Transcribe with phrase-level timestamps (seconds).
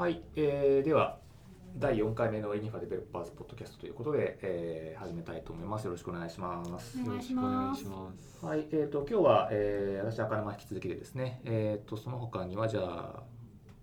[0.00, 1.18] はい、えーでは
[1.76, 5.84] 第4回目のイニファデベロッパーズポッドキャストということで、えー始めたいと思います。
[5.84, 6.98] よろしくお願いします。
[6.98, 8.46] よろしくお願いします。
[8.46, 13.24] はい、えー、と今日は、えー私赤沼引き続きでですね、えー、とその他にはじゃあ、ま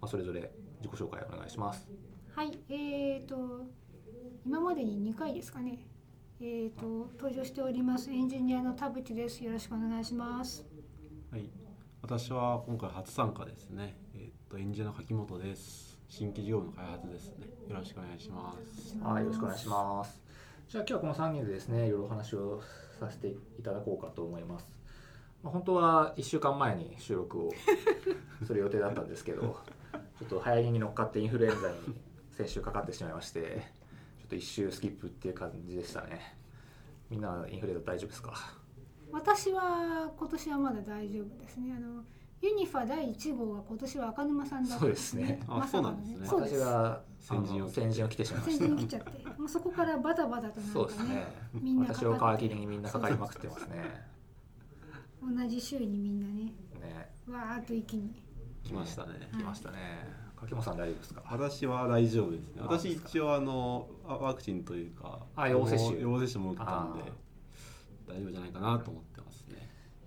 [0.01, 0.51] あ、それぞれ
[0.81, 1.88] 自己紹介お願いします。
[2.34, 3.68] はい、えーと
[4.43, 5.86] 今までに2回ですかね。
[6.39, 9.43] えーと登場しておりますエンジニアの田淵です。
[9.43, 10.65] よろしくお願いします。
[11.29, 11.47] はい、
[12.02, 13.95] 私は今回初参加ですね。
[14.15, 15.86] えっ、とエンジニアの柿本です。
[16.08, 17.46] 新規事業の開発ですね。
[17.70, 18.98] よろしくお願いします。
[19.04, 20.20] はい、よろしくお願いします。
[20.70, 22.61] じゃあ今日はこの3人でですね、いろいろお話を
[23.00, 24.65] させていただこうかと思います。
[25.43, 27.51] まあ、本当は1週間前に収録を
[28.46, 29.57] する予定だったんですけど、
[30.20, 31.78] ちょっと流行りに乗っかってインフルエンザに
[32.31, 33.42] 先週かかってしまいまして、
[34.20, 36.36] ちょっと1週スキップっていう感じでしたね。
[37.09, 38.34] みんなインフルエンザ大丈夫ですか？
[39.12, 41.73] 私は今年はまだ大丈夫ですね。
[41.76, 42.03] あの
[42.41, 45.23] ユニファ第1号が今年は赤沼さんだったんですね。
[45.23, 46.55] そうですねあまそうなんですねそうです。
[46.55, 48.75] 私があ先陣をの先陣を来てしまいました先陣。
[48.75, 51.28] に来ちゃって、もうそこからバタバタとなんかねそうですね。
[51.53, 54.06] みんなか私を皮切りにみんなかかりまくってますね。
[55.22, 58.14] 同じ週にみんなね、ね、わーっと一気に。
[58.64, 59.30] 来ましたね。
[59.31, 59.78] 来ましたね。
[60.40, 61.23] 柿本さん大丈夫ですか？
[61.31, 62.62] 私は大丈夫ですね。
[62.62, 69.06] あ私一応あのあワクチンというか、あ予防接種予防接種も受けたんであ大丈夫じゃないかなと思って。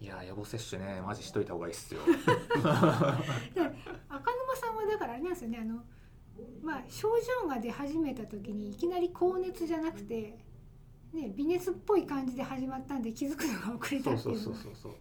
[0.01, 2.01] いや予防接種ねマジしといた方がいいっすよ。
[2.09, 2.15] で
[4.09, 5.85] 赤沼さんはだからあれなんですよねあの
[6.63, 7.09] まあ症
[7.43, 10.39] 状が出始めた時にいきなり高熱じゃなくて、
[11.13, 14.93] ね、微熱っぽい感じで始まったんで気づくのが遅れたそうっていううのがそそうそうそう。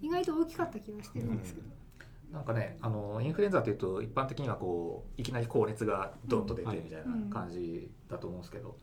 [0.00, 1.66] 意外と大きかった気がしてるんですけど、
[2.30, 8.76] なんかねあのインフルエンザっていうと一般的にはこういきなり高熱がドンと出てうんみたいな感じだと思うんですけど、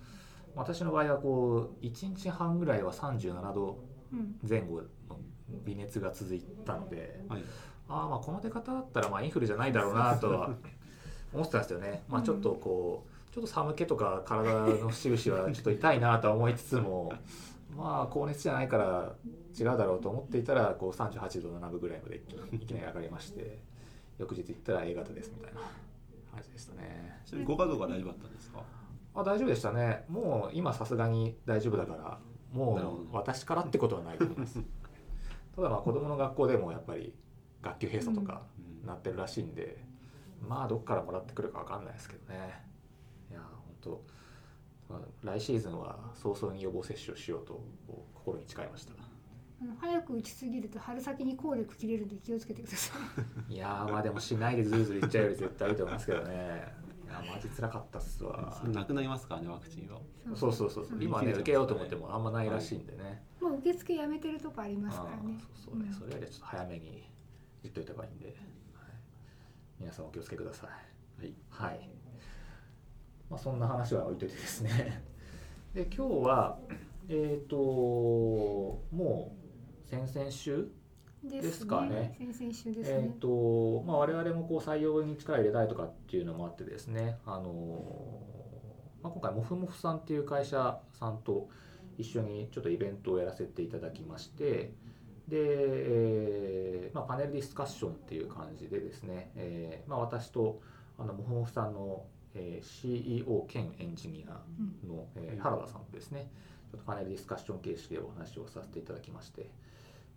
[0.55, 5.19] 私の場合はこう1日半ぐらいは37度うん前後の
[5.65, 7.23] 微熱が続いたので。
[7.29, 7.43] はい。
[7.89, 10.49] ああまあこの出方だったらまあインフルじゃないだろうなとは
[11.33, 12.03] 思ってたんですよね。
[12.07, 17.11] まあちょっとこうちょっと寒気とか体の節々はちょっと痛いなとは思いつつも
[17.75, 19.13] まあ高熱じゃないから
[19.59, 22.21] 違うだろうと思っていたらこう38度7分ぐらいまで
[22.53, 23.59] いきなり上がりまして
[24.17, 25.59] 翌日行ったら A 型ですみたいな
[26.33, 27.19] 感じでしたね。
[27.25, 28.63] ちなみにご家族は大丈夫だったんですか？
[29.15, 30.05] あ大丈夫でしたね。
[30.07, 32.19] もう今さすがに大丈夫だから
[32.53, 32.75] も
[33.11, 34.59] う私からってことはないと思います。
[35.55, 37.13] ただまあ子供の学校でもやっぱり
[37.61, 38.43] 学級閉鎖とか、
[38.83, 38.87] うん。
[38.87, 39.77] なってるらしいんで
[40.47, 42.63] まあどっからもらってくるかわかんないですけどね。
[43.29, 44.03] いや本当、
[44.89, 47.63] まあ来シーズンは早々に予防接種をしようと
[48.15, 48.93] 心に誓いました。
[49.79, 52.93] 早く打ちすぎると春先に効力切れるんで気をつけてくださ
[53.49, 53.53] い。
[53.53, 56.73] いやーまあでもしないでずるずるいっちゃうより絶対いいと思いますけどね。
[56.80, 56.80] い
[57.11, 58.55] やマジ辛かったっすわ。
[58.59, 59.35] それなくなりますか？
[59.35, 59.99] らねワクチンは。
[60.35, 60.85] そうそうそう。
[60.85, 65.33] そう今ね受けようと思ってもあんまないらしいんでね、もう受付やめてるとこありますあからね。
[65.37, 65.89] ーそうそうね、う。
[65.89, 65.93] ん。
[65.93, 67.09] それよりはちょっと早めに
[67.63, 68.35] 言っといた方がいいんで、はい、
[69.79, 70.69] 皆さんお気をつけください。
[71.21, 71.33] はい。
[71.49, 71.89] はい。
[73.29, 75.03] まあ、そんな話は置いといてですね。
[75.73, 76.59] で、今日は、
[77.07, 79.35] えっ、と、も
[79.85, 80.67] う先々週、
[81.23, 82.15] でですかね。
[82.19, 87.83] えっ、ね、と、まあ、我々もこう採用に力入れたいとかっていうのもあってですね、あの
[89.03, 91.49] まあ、今回、もふもふさんっていう会社さんと
[91.97, 94.73] 一緒にちょっとイベントをやらせていただきまして、
[95.27, 100.61] で、えーまあ、パネルディスカッションっていう感じでですね、えーまあ、私と
[100.97, 102.03] あのもふもふさんの、
[102.35, 104.41] えー CEO 兼エンジニア
[104.87, 106.29] の、えー原田さんとですね
[106.71, 109.49] ちょっとパネルディスカッション形式でお話をさせていただきまして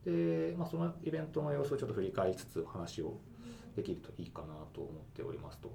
[0.05, 3.19] で、まあ、そのイベントの様子をちょっと振り返りつつお話を
[3.77, 5.73] できるといいかなと思っておりますと。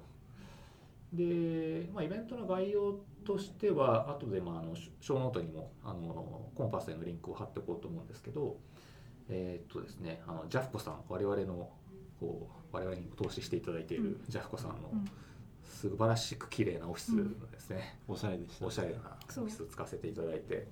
[1.12, 8.56] で、まあ、イベントの概要としては後でまああのショーノートにもあのコンパスへのリンクを貼っておこうと思うんですけど
[9.28, 11.68] えーっとですねあのジャフコさん我々の
[12.20, 15.04] こう我々に投資していただいているジャフコさんのうん。
[15.70, 18.66] 素晴らしく綺麗なオフィスですね、おしゃれでした。
[18.66, 18.96] おしゃれな
[19.38, 20.66] オフィスを使わせていただいて、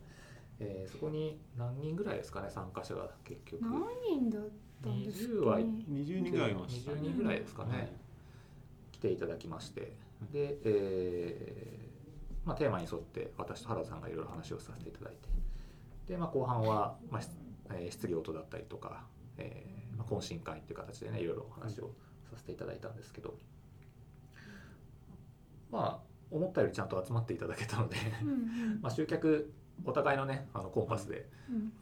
[0.61, 3.63] えーそこに何人ぐらいですかね参加者が結局。
[3.63, 4.43] 何人だっ
[4.83, 5.85] たんです20はかね。
[5.89, 7.97] 二十人ぐらいいました、20人ぐらいですかね、
[8.93, 9.93] 来ていただきまして。
[10.33, 15.29] で、えーまあ、テーマに沿って私と原田さんがいろいろ話をさせていただいて。
[16.13, 17.29] で、まあ、後半は、まあし
[17.71, 19.05] えー質疑応答だったりとか、
[19.37, 21.93] えーまあ、懇親会っていう形でねいろいろお話を
[22.31, 23.39] させていただいたんですけど。
[25.71, 27.97] まあ思ったよりちゃんと集まっていただけたので。
[28.81, 29.53] まあ集客
[29.85, 31.29] お互いのねあのコンパスで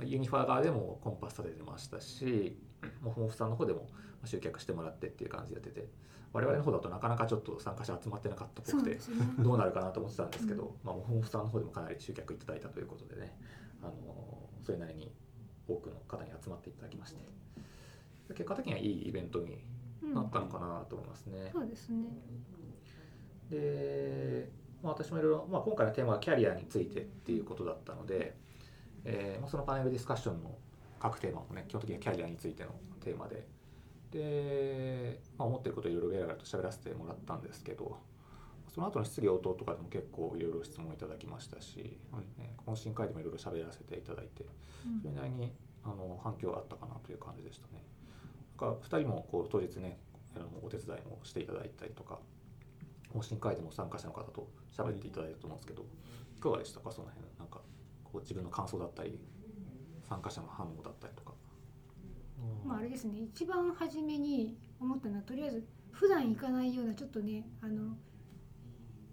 [0.00, 0.08] うん。
[0.08, 2.56] ユニファー側でもコンパス立ててましたし、
[3.02, 3.88] モフモフさんの方でも
[4.25, 5.88] 集客してもらってっていう感じでやってて、
[6.32, 8.98] 我々の方だとなかなかちょっと参加者集まってなかったっぽくてね。
[9.38, 13.37] どうなるかなと思ってたんですけど、まあ、モフモフさんの方でもかなり集客いただいたということでね、
[13.82, 13.93] あの
[14.62, 15.12] それなりに
[15.69, 17.19] 多くの方に集まっていただきまして、
[18.34, 19.64] 結果的にはいいイベントに
[20.02, 21.50] うんなったのかなと思いますね。
[21.52, 22.04] そうですね。
[23.50, 24.50] で、
[24.82, 28.37] まあ、私もいろいろ、まあ、今回のテーマはキャリアについてっていうことだったので、
[29.05, 30.56] えーまあ、そのパネルディスカッションの
[30.99, 32.70] 各テーマもね基本的にはキャリアについての
[33.00, 33.46] テーマで
[34.11, 37.99] で、まあ、思ってることをいろいろベラベラと喋らせてもらったんですけど
[38.73, 41.99] その後の質疑応答とかでも結構いろいろ質問いただきましたし、
[42.38, 44.44] ね、懇親会でもいろいろ喋らせていただいて
[45.00, 45.52] それなりに
[45.84, 47.82] あの反響があったかなという感じでしたね。
[48.61, 49.99] なんか2人もこう当日ね
[50.34, 52.19] あのお手伝いもしていただいたりとか
[53.16, 55.86] 懇親会でも参加者の方と喋っていただいたと思うんですけど
[56.36, 57.60] いかがでしたかその辺なんか
[58.04, 59.18] こう自分の感想だったり
[60.08, 61.34] 参加者の反応だったりとか。
[62.64, 67.96] まあ、あれですね一番初めに思ったのはとりあえず普段行かないようなちょっとねあの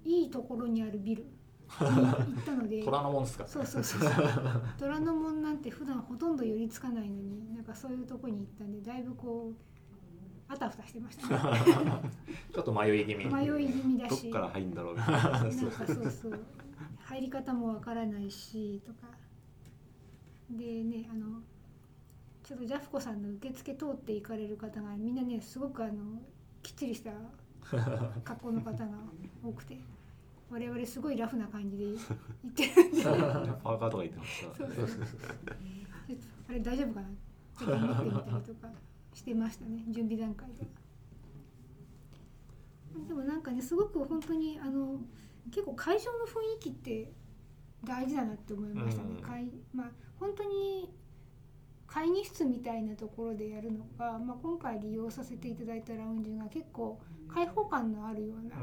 [0.04, 1.30] いいところにあるビルに
[1.80, 4.12] 行ったので虎ノ門ですか、そうそうそうそう
[4.78, 9.73] 虎ノ門なんて普段ほとんど寄りつかないのになんかそういうとこに行ったんでだいぶこう
[10.54, 11.28] あたふたしてました。
[11.28, 11.36] ね
[12.54, 13.26] ちょっと迷い気味。
[13.26, 14.24] 迷い気味だし。
[14.24, 15.20] どっから入るんだろうみたいな。
[15.22, 16.40] なんかそうそう
[17.00, 19.08] 入り方もわからないしとか。
[20.50, 21.42] でねあの
[22.44, 26.22] ちょっとジャフコさんの受付通って行かれる方がみんなねすごくあの
[26.62, 27.12] きっちりした
[28.24, 28.92] 格好の方が
[29.44, 29.80] 多くて。
[30.50, 33.04] 我々すごいラフな感じで 行ってるんで。
[33.04, 34.56] パーカーとか言ってました。
[34.56, 35.00] そうそうそう
[36.48, 37.08] あれ大丈夫かな？
[37.58, 38.70] ちょっと思ってみたりとか
[39.14, 40.68] してましたね準備段階で
[43.08, 45.00] でもなんかねすごく本当にあの
[45.52, 47.12] 結構会場の雰囲気って
[47.84, 49.22] 大事だなって思いましたね、うん。
[49.22, 49.88] 会まあ
[50.20, 50.90] 本当に
[51.88, 57.00] 会議室みたいなところでやるのか、まあ、今回利用させていただいたラウンジが結構
[57.32, 58.56] 開放感のあるような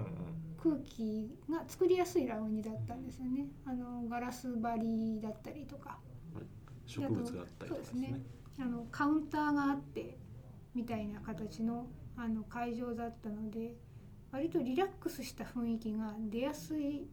[0.60, 3.46] 空気が作りやすいラウンジだったんですよね。
[3.64, 5.98] あのガラス張りだったりとか。
[6.86, 7.76] 植物があったりとかね。
[7.76, 8.20] そうですね。
[8.58, 10.18] あのカウンターがあって
[10.80, 11.86] みたいな形の
[12.16, 13.74] あの会場だったので
[14.32, 17.06] 割とリラックスした雰囲気が出やすい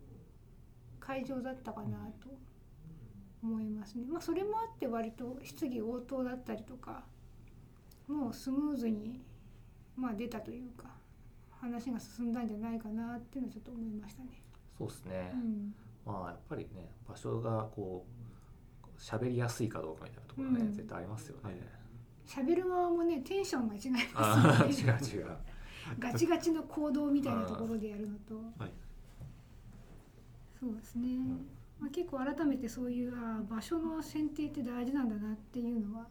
[1.01, 2.29] 会場だったかなと
[3.43, 4.05] 思いますね。
[4.09, 7.03] まあ、それもあって割と質疑応答だったりとか
[8.07, 9.21] もうスムーズに、
[9.97, 10.85] まあ、出たというか
[11.49, 14.29] 話が進んだんじゃないかなっていうのはちょっと思いましたね。
[14.77, 15.73] そうですね、うん
[16.05, 18.05] まあやっぱりね場所がこ
[18.85, 21.76] う喋りやすいかどうかみたいなところがね、うん絶対ありますよね、はい
[22.27, 25.00] 喋る側もねテンションが違いますよね。
[25.13, 25.38] 違う違う。
[25.97, 28.71] ガチガチの行動みたいなところでやるのと、はい。
[30.59, 31.07] そうですね、
[31.79, 36.07] まあ、結構改めてそういうあー場所の選定って大事なんだなっていうのは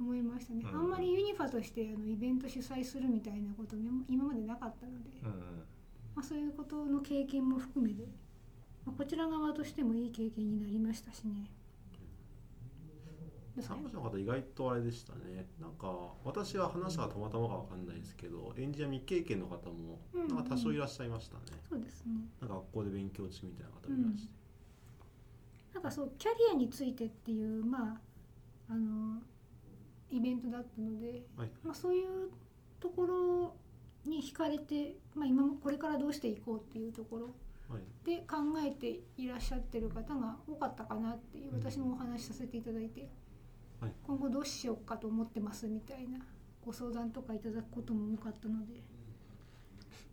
[0.00, 0.80] 思いましたね、うん。
[0.80, 5.38] あんまりユニファとしてあのイベント主催するみたいなことも今までなかったので、うんうん。
[6.14, 8.04] まあ、そういうことの経験も含めて、
[8.86, 11.50] まあ、こちら側としてもいい経験になりましたしね。
[13.60, 15.46] 参加者の方意外とあれでしたね。
[15.60, 22.12] なんか私は話がたまたまかわかんないですけどエンジニア未経験の方もうんうんなんか多少いらっしゃいましたね、そうですね。
[22.40, 24.32] なんか学校で勉強中みたいな方もいらして、
[25.74, 27.94] なんかそうキャリアについてっていうま
[28.68, 29.20] ああの
[30.10, 31.50] イベントだったので、はい。
[31.62, 32.30] まあ、そういう
[32.80, 33.54] ところ
[34.04, 37.34] に惹かれて、まあ、今もこれからどうしていこうっていうところ
[37.68, 37.82] はい。
[38.04, 43.08] で考えていらっしゃってる方が多かったかなっていう私もお話しさせていただいて、
[43.82, 43.92] はい。
[44.06, 46.18] 今後どうしようかと思ってますみたいな
[46.64, 48.80] ご相談とかいただくことも多かったので。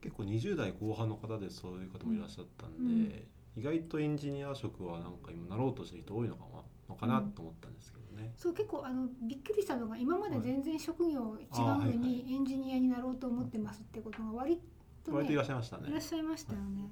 [0.01, 3.25] 結構20代後半の方でそういう方もいらっしゃったんで、
[3.57, 14.61] 意外とエンジニア職はなんか今なろうとしてる人多いのかなのかなと思ったんですけどね、そう結構あのびっくりしたのが今まで全然職業違うのにエンジニアになろうと思ってますってことが割
[15.03, 15.89] とね割といらっしゃいましたね。
[15.89, 16.89] いらっしゃいましたよね。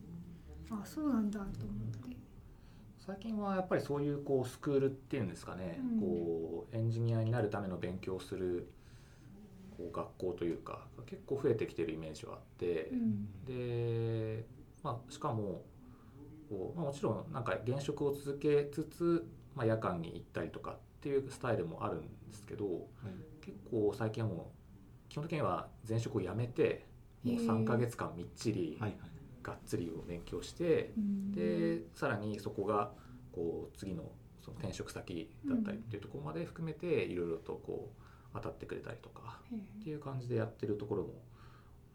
[0.69, 1.51] あそうなんだと思っ
[2.01, 2.06] て。
[3.07, 5.99] 最近はやっぱりそういうこうスクールっていうんですかね、うん。
[6.01, 8.67] こうエンジニアになるための勉強をする
[9.77, 13.45] こう学校というか結構増えてきてるイメージはあって、うん。
[13.45, 14.45] で、
[14.83, 15.63] まあ、しかも
[16.49, 22.83] こう、まあ、もちろんなんか現職を続けつつ、まあ、夜間に行ったりとかっていうスタイルもあるんですけどはい
[23.39, 26.85] 結構最近はもう基本的には前職を辞めて
[27.23, 29.16] もうへー3ヶ月間みっちりはいはい
[29.47, 31.31] がっつりを勉強して、うん。
[31.31, 32.91] でさらにそこが
[33.31, 34.03] こう次の
[34.41, 38.01] その転職先だったりっていうところまで含めていろいろとこう
[38.33, 41.13] 当たってくれたりとかへっていう感じでやってるところも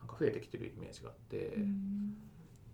[0.00, 2.16] なんか増えてきてるイメージがあって、えうん。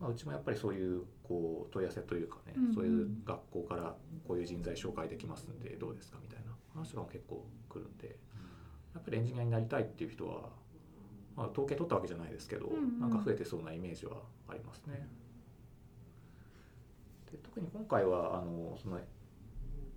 [0.01, 2.65] まあ、うちもやっぱりそういうこう問い合わせというかね、うん。
[2.67, 8.17] うんそういう学校からこういう人材紹介できますんでどうですかみたいな話が結構来るんで
[8.95, 10.51] やっぱりエンジニアになりたいっていう人は、
[11.39, 13.01] まあ、統計取ったわけじゃないですけど、うんうん。
[13.01, 14.17] なんか増えてそうなイメージは
[14.49, 15.09] ありますね。
[17.31, 18.99] で特に今回はあのその、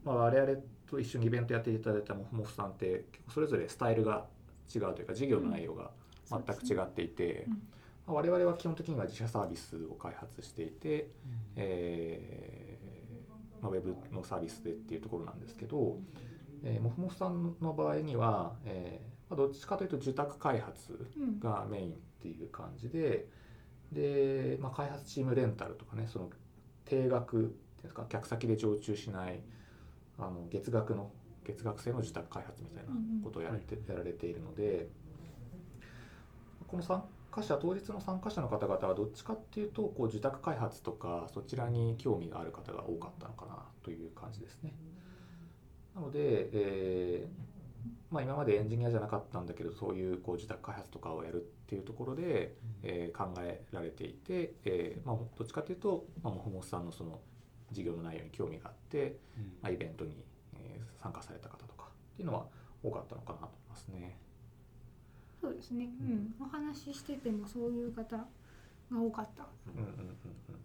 [0.04, 4.28] まあ、我々と一緒にイベントやっていただいたモフモフさんって結構それぞれスタイルが
[4.74, 5.90] 違うというか授業の内容が
[6.30, 7.54] 全く違っていて、うん。
[7.54, 7.58] ま
[8.10, 11.10] あ我々は基本的には自社サービスを開発していて、
[11.56, 15.98] えーまあ、ウェブのサービスでっていうところなんですけど、
[16.64, 19.02] えー、モフモフさんの場合には、え
[19.36, 21.40] どっちかというと受託開発うん。
[21.40, 23.28] がメインっていう感じで
[23.92, 26.30] で、まあ、開発チームレンタルとかねその
[26.86, 29.42] 定額っていうんですか客先で常駐しない
[30.18, 31.12] あの月額の
[31.44, 32.92] 月額制の受託開発みたいな
[33.24, 34.88] ことをやられて,、やられているので
[36.68, 44.74] この参加者当日の参加者の方々はどっちかっていうとこう受託開発とかそちらに興味がある方が多かったのかなという感じですね。
[45.96, 47.51] なので、えー
[48.12, 57.20] まあ、今までエンジニアじゃなかったんだけどそういうこう受託開発とかをやるっていうところで、えー考えられていて、えーまあ、どっちかというと、まあ、もふもふさんのその
[57.72, 59.18] 事業の内容に興味があって、
[59.62, 60.24] まあ、イベントに、
[60.56, 62.46] えー参加された方とかっていうのは
[62.84, 64.18] 多かったのかなと思いますね。
[65.42, 68.24] そうですね、うん、お話ししててもそういう方が
[68.92, 70.16] 多かったうんうんうんうん、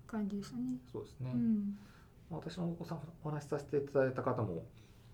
[0.06, 0.76] 感じでしたね。
[0.92, 1.78] そうですね、うん、
[2.30, 4.64] まあ私もお子さんお話しさせていただいた方も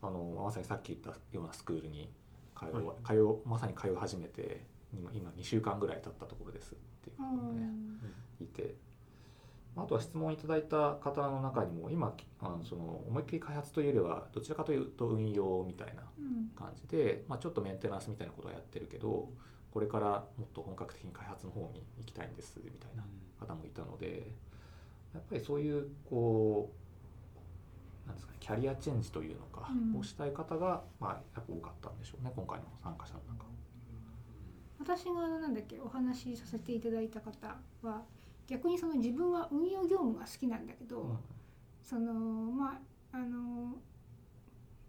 [0.03, 2.11] あのまさにさっき言ったようなスクールに
[2.59, 7.71] 通う、は通うまさに通い始めて今今2週間ぐらい経ったところですっていうあ方がね
[8.41, 8.75] いて。
[9.75, 16.43] あとは質問いただいた方の中にも今あのその思いっきり開発というよりはどちらかというと運用みたいなうん。
[16.55, 19.31] 感じで、まあ、ちょっとメンテナンスみたいなことをやってるけど
[19.73, 23.05] これからもっと本格的に開発の方に行きたいんですみたいな
[23.41, 24.31] 方もいたので
[25.15, 26.82] やっぱりそういうこう
[28.07, 29.99] なんですかねキャリアチェンジというのか、うん。
[29.99, 33.47] をしたい方が、まあ、やっぱ多かったんでしょうね今回の参加者の中。
[34.79, 38.03] 私がなんだっけお話しさせていただいた方は
[38.49, 41.19] 逆にその自分は運用業務が好きなんだけど、うん。
[41.83, 42.81] そのま
[43.13, 43.75] ああの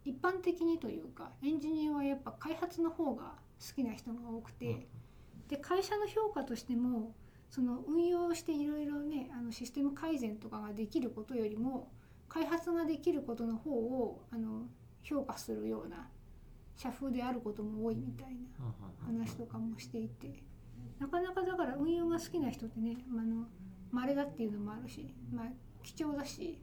[0.05, 4.87] 一般的にというかエンジニアはやっぱ開発の方が好きな人が多くて、
[5.47, 7.13] で会社の評価としても
[7.49, 11.91] その運用していろいろねあのシステム改善とかができることよりも
[12.33, 14.63] 開発ができることの方をあの
[15.03, 16.07] 評価するような
[16.75, 18.73] 社風であることも多いみたいな
[19.05, 20.41] 話とかもしていて
[20.99, 23.45] なかなかだから運用が好きな人ってねまああの
[23.91, 25.45] 稀だっていうのもあるし、まあ、
[25.83, 26.59] 貴重だし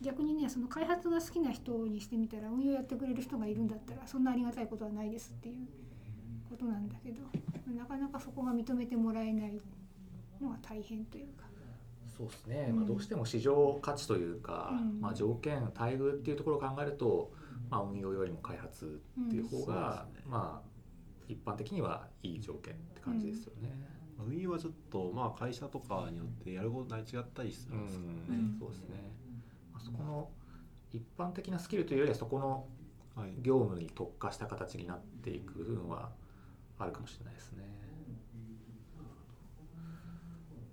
[0.00, 5.68] 逆にねその開発が好きな人にしてみたら運用やってくれる人がいるんだったらそんなありがたいことはないですっていう
[6.50, 7.22] ことなんだけど
[7.72, 9.60] なかなかそこが認めてもらえない
[10.40, 11.43] のが大変というか。
[12.16, 12.76] そうですね、うん。
[12.76, 15.00] まあ、どうしても市場価値というか、うん。
[15.00, 17.32] まあ、条件待遇っていうところを考えると、
[17.70, 20.22] まあ、運用よりも開発っていう方が、うんね。
[20.26, 20.74] まあ
[21.26, 23.74] 一般的にはいい条件って感じですよね。
[24.18, 28.56] 運用はちょっとまあ会社とかによってやること違ったりすうんるんですけどね、うん。
[28.58, 28.88] そうですね。
[29.72, 30.28] まあ、そこの
[30.92, 32.66] 一般的なスキルというよりはそこの
[33.16, 33.34] はい。
[33.42, 36.10] 業務に特化した形になっていく部分は
[36.78, 37.62] あるかもしれないですね。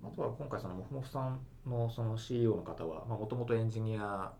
[0.02, 4.32] あとは今回そのモフモフさんのその CEO の方はもともとエンジニア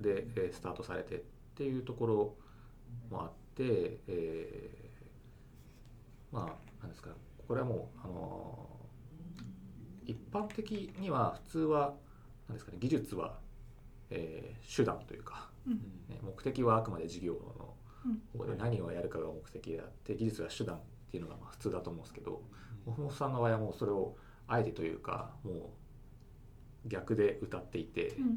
[0.00, 1.20] でえースタートされてっ
[1.54, 2.34] ていうところ
[3.10, 7.10] もあって、えーまあなんですか
[7.46, 10.70] これはもうあのー一般的
[11.00, 11.94] には普通は
[12.48, 13.38] なんですかね技術は、
[14.10, 15.74] えー手段というか、うん。
[16.08, 17.74] ね、目的はあくまで事業の
[18.56, 22.42] 何をやるかが目的であって技術が手段っていうのがまあ普通だと思うんですけど
[22.84, 24.16] モフモフさんの場合はもうそれを
[24.48, 25.54] あえてというかもう
[26.88, 28.30] 逆で歌っていて、うんうん。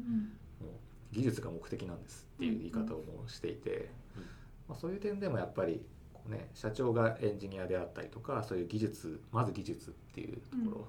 [0.60, 0.72] も
[1.12, 4.22] う技術が目的なんですっていう言い方をもうしていて、うん。
[4.68, 10.88] まあ、そういう点でもやっぱりこう、ね、社長がエンジニアであったりとかそういう技術まず技術っていうとこ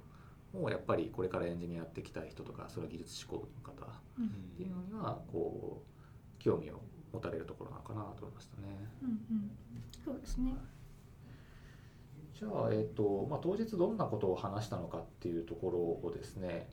[0.53, 3.41] ろもやっぱりこれからエンジニアやっていきたい人とかそれは技術志向の
[3.73, 3.87] 方
[4.19, 4.25] うん。
[4.25, 6.81] っていうのにはこう興味を
[7.13, 8.67] 持たれるところなのかなと思いましたね。
[9.01, 9.51] うんうん。
[10.03, 10.53] そうですね。
[12.33, 15.77] じゃあ、えーとまあ、当日どんなことを話したのかっていうところ
[16.09, 16.69] をですね、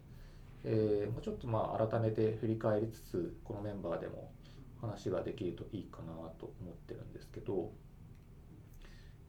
[0.64, 4.32] えーもうちょっとまあ改めて振り返りつつこのメンバーでも
[4.80, 7.70] 話ができるといいかなと思ってるんですけど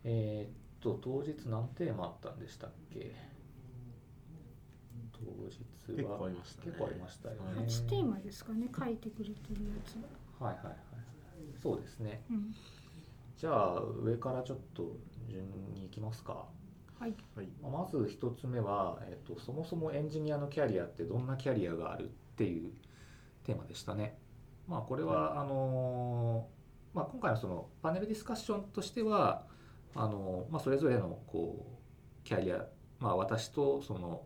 [0.04, 3.14] えー、と当日何テーマあったんでしたっけ？
[5.12, 5.20] 当
[5.50, 6.66] 日結構あはりましたね。
[6.68, 7.42] 結構ありましたよね。
[7.58, 9.98] はい8テーマですかね書いてくれてるやつ。
[10.40, 10.48] は。
[10.48, 10.76] はいはいはい。
[11.62, 12.22] そうですね。
[12.30, 12.56] うん。
[13.38, 14.96] じゃあ上からちょっと
[15.30, 16.46] 順に行きますか
[17.00, 17.16] はい。
[17.36, 22.72] はいまず一つ目は、えっとそもそもエンジニアのキャリアってどんなキャリアがあるっていう
[23.44, 24.18] テーマでしたね。
[24.68, 29.46] まあ、これはあのーまあ、今回のそのパネルディスカッションとしては
[29.96, 32.66] あのーまあ、それぞれのこうキャリア、
[33.00, 34.22] まあ、私とその、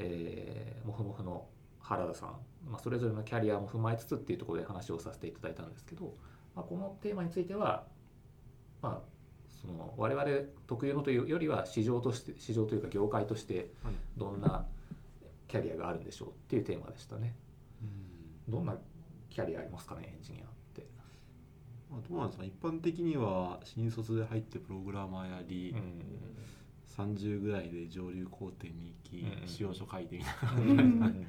[0.00, 1.46] えー、モフモフの
[1.78, 2.30] 原田さん、
[2.68, 6.14] まあ、それぞれのキャリアも踏まえつつっていうところで話をさせていただいたんですけど、
[6.56, 7.84] まあ、このテーマについては、
[8.82, 9.13] まあ、
[9.64, 10.26] その我々
[10.66, 13.94] 特有のというよりは市場として市場というか業界としてはい。
[14.16, 14.66] どんな
[15.48, 17.34] キャリアがあるんでしょうっていうテーマでしたね。
[18.48, 18.76] どんな
[19.30, 20.86] キャリアありますかねエンジニアって、
[21.90, 25.74] まあ、どうなんですか一般的には新卒で入ってプログラマーやり、
[26.96, 29.48] 30ぐらいで上流工程に行き、うん。
[29.48, 31.26] 使用書書いてみたいうん。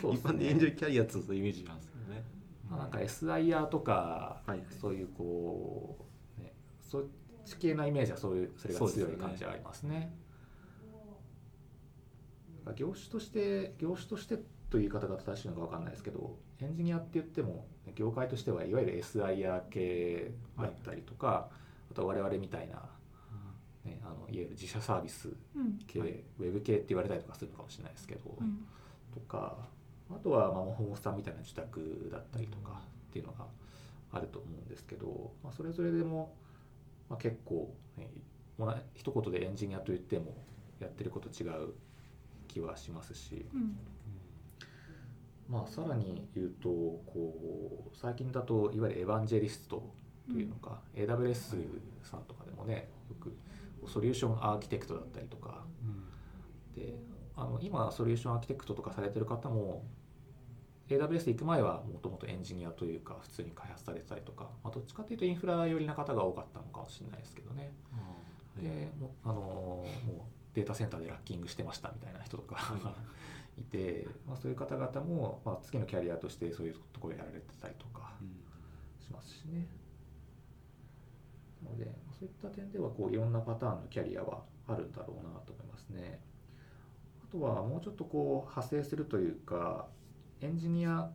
[0.00, 2.22] そう一般でエンジニアキャリアっていうとイメージなんですよね。
[2.68, 4.66] まあ、なんか SIR とか、はいはい。
[4.80, 6.06] そういうこ
[6.38, 7.04] う、ね、そっ
[7.44, 10.14] ち系なイメージはそういうそれが強い感じはありますね。
[12.76, 14.38] 業種として業種として
[14.70, 21.50] という言い方が正しいのか分かんないですけどエンジニアって言っても業界としてはいわゆる SIR 系だったりとか、
[21.90, 22.82] あと我々みたいな、
[23.84, 28.66] ね、あのいわゆる自社サービスうん系、ウェブ系って言われたりとかするのかもしれないですけど、うん
[29.14, 29.56] とか
[30.10, 33.46] あとはまあモフモフさんみたいな自宅だったりとかっていうのが
[34.12, 36.34] あると思うんですけど、まあ、それぞれでも、
[37.08, 38.10] まあ、結構、ね、
[38.94, 40.36] 一言でエンジニアといっても
[40.80, 41.74] やってること違う
[42.48, 43.76] 気はしますし、うん。
[45.48, 49.92] まあ、さらに言うとこう最近だといわゆるエヴァンジェリスト
[50.30, 51.56] というのか、AWS
[52.02, 53.36] さんとかでもねよく
[53.86, 55.64] ソリューションアーキテクトだったりとか。
[56.74, 56.94] で
[57.36, 59.84] あの今ソリューションアーキテクトとかされてる方も
[60.88, 67.72] AWS 行く前はもともとエンジニアというか普通に開発されてたりとか、まあ、どっちかというとインフラ寄りな方が多かったのかもしれないですけどね、
[68.60, 70.20] でもうあのもう
[70.54, 72.94] データセンターでラッキングしてましたみたいな人とか
[73.58, 78.12] いて、まあ、そういう方々も、まあ、次のキャリアとしてそういうところやられてたりとか
[79.00, 79.66] しますしね。
[81.62, 81.84] なので
[82.18, 86.20] そういった点ではこういろんなパターンのキャリアはあるんだろうなと思いますね。
[87.26, 89.88] あとはもうちょっとこう派生するというか
[90.44, 91.10] エンジニア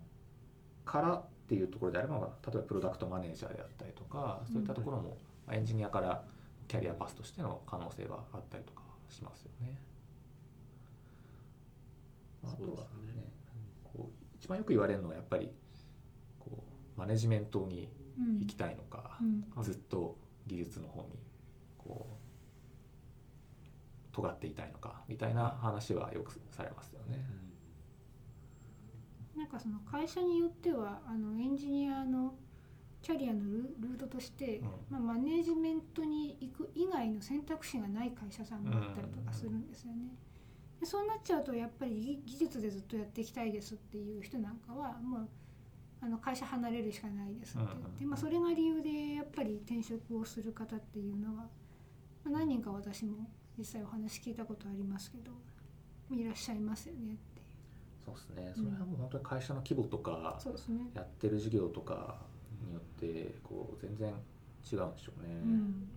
[0.85, 6.23] からっていうところであれば例えばプロダクトマネージャーであったりとかそういったところもまあエンジニアから
[6.67, 9.79] キャリアパスとしての可能性はあったりとかしますよね。
[12.43, 13.21] あとはそうですね。
[13.21, 13.27] ね
[13.83, 15.51] こう一番よく言われるのはやっぱり
[16.39, 16.63] こ
[16.97, 18.39] うマネジメントにうん。
[18.39, 19.23] 行きたいのか、う
[19.59, 19.63] ん。
[19.63, 21.07] ずっと技術の方に
[21.77, 22.15] こう
[24.11, 27.23] 尖っていたいのかみたいな話はよくされますよね。
[29.39, 32.35] なんかその会社によってはあのエンジニアの
[33.01, 34.67] キャリアのルルートとして、うん。
[34.89, 40.09] まあ、マネージメントに行く以外の選択肢がない会社さんもあったりとかするんですよね。
[40.81, 45.29] でそうなっちゃうとやっぱり技技術でずっとやっていきたいですっていう人なんかはもう
[46.01, 47.65] あの会社離れるしかないですって。
[47.65, 48.09] 言って、うん。
[48.09, 51.47] まあ、それが理由でやっぱり転職をする方っていうのは、ま
[52.25, 55.31] あ、何人か私も実際お話聞いたことありますけど
[56.11, 57.17] いらっしゃいますよね
[58.17, 58.53] そうですね。
[58.55, 60.89] それはもう本当に会社の規模とか、そうですね。
[60.93, 62.17] やってる事業とか
[62.65, 65.29] によってこう全然違うんでしょうね。
[65.33, 65.89] うん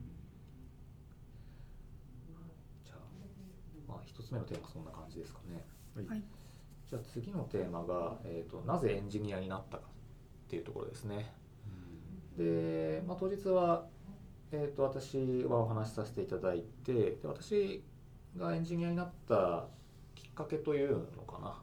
[2.84, 2.98] じゃあ、
[3.88, 5.64] まあ一つ目のテーマはそんな感じですかね。
[6.08, 6.22] はい
[6.92, 11.32] じゃあ次のテーマが、えー、となぜエンジニアになったかっていうところですね。
[12.36, 13.86] で、まあ、当日は、
[14.50, 17.82] えー、と私はお話しさせていただいてで私
[18.36, 19.68] がエンジニアになった
[20.14, 21.62] きっかけというのかな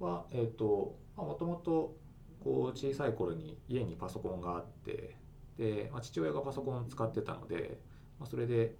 [0.00, 1.96] はえっ、ともともと
[2.42, 5.16] こう小さい頃に家にパソコンがあって
[5.56, 7.80] で、まあ、父親がパソコンを使ってたので、
[8.18, 8.76] まあ、それで、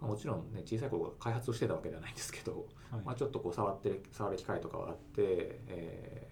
[0.00, 3.00] まあもちろんね小さい頃開発をしてたわけではないんですけど、はい。
[3.04, 6.28] まあ、ちょっとこう触ってる触る機会とかはあって、え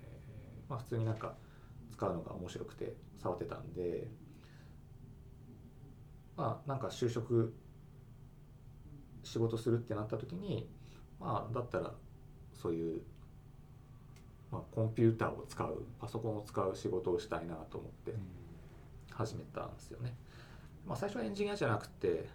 [0.69, 1.35] ーまあ、普通になんか
[1.93, 4.09] 使うのが面白くて触ってたんで
[6.37, 7.55] まあなんか就職
[9.23, 10.69] 仕事するってなった時に
[11.19, 11.93] まあだったら
[12.53, 13.03] そういう、
[14.51, 18.15] まあ、コンピューターを使うパソコンを使う仕事をしたいなと思って
[19.13, 20.17] 始めたんですよね。
[20.87, 22.29] まあ、最初はエンジニアじゃなくて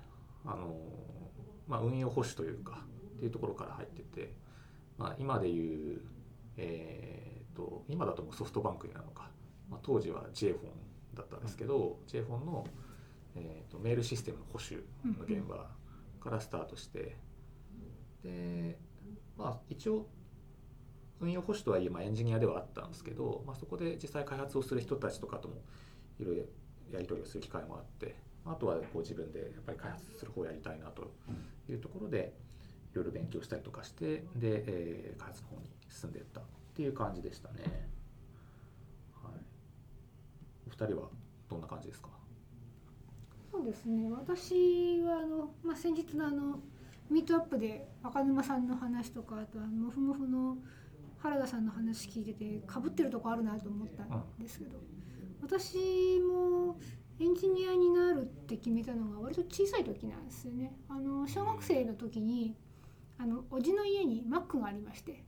[0.45, 0.75] あの、
[1.67, 2.83] まあ、運用保守というか
[3.15, 4.33] っていうところから入ってて、
[4.97, 6.01] まあ、今でいう、
[6.57, 9.29] えー、と今だともうソフトバンクになるのか、
[9.69, 10.61] まあ、当時は J フォン
[11.15, 12.67] だったんですけど、J フォンの、
[13.35, 14.83] えー、とメールシステムの保守
[15.17, 15.67] の現場
[16.21, 17.15] からスタートして
[18.23, 18.77] で
[19.37, 20.07] まあ一応
[21.21, 25.55] 運用保守とはいえ、ま、エンジニアではあったんですけど、まあ、そこで実際開発をする人たちとかとも
[26.19, 26.43] いろいろ
[26.91, 31.11] やり取りをする機会もあってあとはこう自分でやっぱり開発する方をやりたいなと
[31.69, 32.33] いうところで
[32.93, 36.43] いろいろ勉強したりとかしてで、えー開発の方に進んでいったっ
[36.75, 37.89] ていう感じでしたね。
[39.23, 39.33] はい、
[40.67, 41.09] お二人は
[41.49, 42.09] どんな感じですか？
[43.51, 44.09] そうですね。
[44.11, 46.59] 私はあの、まあ、先日のあの
[47.09, 50.57] ミートアップで赤沼さんの話とかあとはモフモフの
[51.25, 54.77] 原田さんの話聞いててかぶってるとこあるなと思ったんですけど、
[55.41, 56.77] 私も
[57.19, 60.73] エンジニアになるって決めたのが割と小さい時なんですよね。
[60.89, 62.55] あの小学生の時に
[63.17, 65.23] あのおじの家に Mac がありまして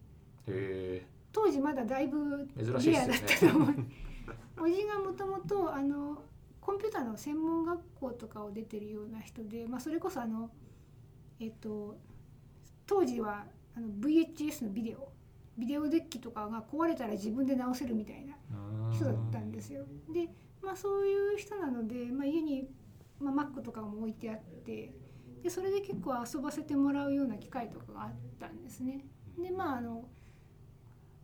[0.47, 3.75] へ当時まだだいぶレアだったと思う。
[4.59, 6.21] おじがもともとあの
[6.59, 10.49] コンピューターの専門学校とかを出てるような人で、まあ、それこそあの
[11.39, 11.97] えっと
[12.85, 15.16] 当時はあの VHS のビデオ
[15.57, 18.35] ビデオデッキとかが壊れたら自分で直せるみたいな
[18.91, 19.85] 人だったんですよ。
[20.13, 20.29] で、
[20.61, 22.67] まあ、そういう人なので、まあ、家に、
[23.19, 24.93] まあ、Mac とかも置いてあって
[25.43, 29.05] でそれで結構遊ばせてもらうような機会とかがあったんですね。
[29.37, 30.07] でまああの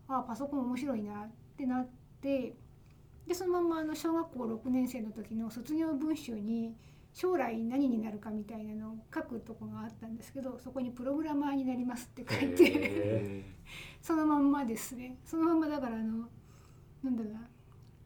[0.07, 1.87] あパソコン面白いなってなっ
[2.21, 2.55] て
[3.27, 6.75] でそのままあの小学校6年生の時の卒業文集に
[7.13, 13.43] 将来何になるかみたいなのを書くとこがあったんですけどそこにプログラマーになりますって書いてへ
[14.01, 15.17] そのまんまですね。
[15.23, 16.27] そのまんまだからあの
[17.03, 17.47] なんだろうな。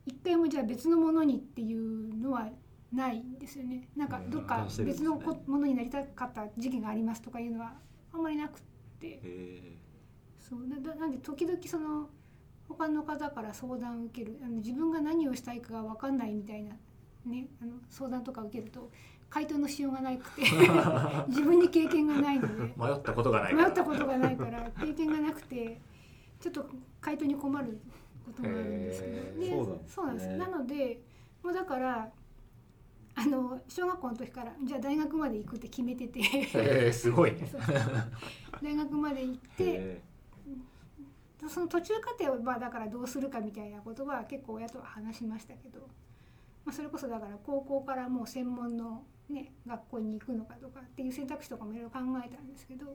[0.05, 2.49] 一回もじゃあ別のものにっていうのは
[2.91, 3.89] ないんですよね。
[3.95, 7.77] なんかどっかうん別のこものになりたかった時期がありますとかいうのは
[8.13, 8.61] あんまりなくっ
[8.99, 9.19] て。
[9.23, 9.77] え
[10.39, 10.67] そう。
[10.67, 12.09] なんで時々その
[12.67, 14.37] 他の方から相談を受ける。
[14.43, 16.75] あの自分が何をしたいかが分かんないみたいな、
[17.27, 18.89] ね、あの相談とか受けると
[19.29, 20.41] 回答のしようがなくて
[21.27, 23.67] 自分に経験がないので迷ったことがないから。
[23.67, 25.79] 迷ったことがないから経験がなくて
[26.39, 26.69] ちょっと
[27.01, 27.79] 回答に困る
[28.25, 29.39] ことがあるんですけど、へー。
[29.39, 29.93] でそうなんですね。
[29.95, 30.29] そうなんです。
[30.37, 31.01] なので
[31.43, 32.09] もうだから
[33.15, 36.47] あの小学校の時からじゃあ大学まで行くって決めててへ
[36.87, 37.51] えすごいね。
[38.61, 40.01] 大学まで行ってえ
[41.49, 45.87] その途中過程をまあだからどうするかみたいなことは結構親とは話しましたけど、
[46.67, 52.87] まあ、それこそだから高校からもう専門の、ね、学校に行くのかとかっていう選択肢とかもいろいろ考えたんですけど、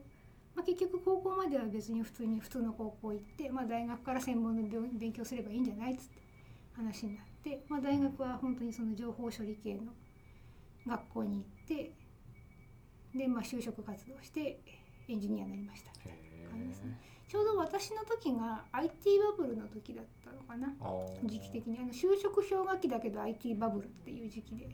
[0.53, 4.61] まあ、結局高校までは別に普通に普通の高校行って、まあ、大学から専門の
[4.93, 6.21] 勉強すればいいんじゃないっつって
[6.73, 9.91] 話になって、まあ、大学は本当にその情報処理系の
[10.85, 11.95] 学校に行って
[13.15, 14.61] で、まあ、就職活動して
[15.07, 15.89] エンジニアになりました。
[16.07, 20.71] へ感じですねちょうど私の時が IT バブルの時だったのかな
[21.23, 21.79] 時期的に。
[21.79, 24.69] あの就職氷河期だけど IT バブルっていう時期で。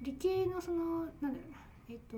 [0.00, 1.58] 理系のそのなんだろうな。
[1.90, 2.16] えっ、と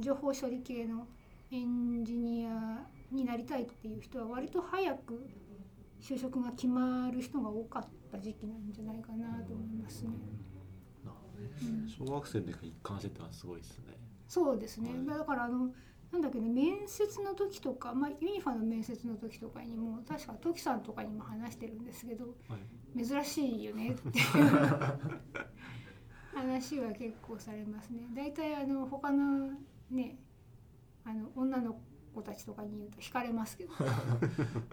[0.00, 1.06] 情報処理系の
[1.52, 5.24] エンジニアになりたいっていう人は割と早く
[6.00, 10.10] 就職が決まる人が多かった時期なんじゃないかなと思いますね。
[11.62, 11.88] うん。
[11.88, 13.94] 小学生の時一貫してってのはすごいですね。
[14.26, 15.18] そうですね、はい。
[15.18, 15.70] だからあの
[16.12, 23.04] なんだっけね面接の時とか、まあ、ユニファの面接の時とかにも確かトキさんとかにも話してるんですけどはい。
[23.04, 24.24] 珍しいよねっていう
[26.34, 28.00] 話は結構されますね。
[28.14, 29.50] 大体あの他の
[29.90, 30.16] ね
[31.04, 31.78] あの女の
[32.14, 33.72] 子たちとかに言うと惹かれますけど。
[33.78, 33.86] ま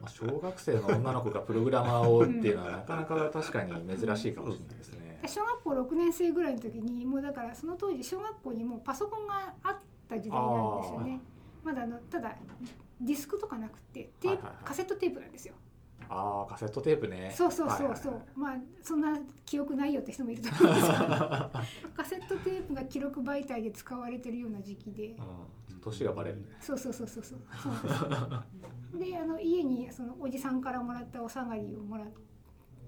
[0.05, 5.21] あ小学生の女の子がプログラマーをっていうのはなかなか確かに珍しいかもしれないですね。
[5.27, 11.19] 小学校6年生ぐらいの時にもうだからその当時小学校にもうパソコンがあった時代なんですよね。
[11.63, 12.35] まだあのただ
[13.01, 15.55] ディスクとかなくてテープ、カセットテープなんですよ。
[16.07, 17.33] ああカセットテープね。
[17.35, 20.99] そうそうそうそう、まあそんな記憶ないよって人もいると思うんですけど。
[21.95, 25.07] カセットテープが記録媒体で使われてるような時期で。
[25.07, 25.79] うん。
[25.81, 26.47] 年がバレるね。
[26.59, 27.39] そうそうそうそうそう。
[28.99, 32.07] であの家にそのおじさんからもらったお下がりをもらっ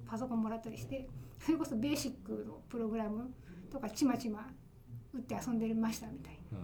[0.07, 1.07] パソコンもらったりして
[1.39, 3.29] それこそベーシックのプログラム
[3.71, 4.47] とかちまちま
[5.13, 6.59] 打って遊んでましたみたいな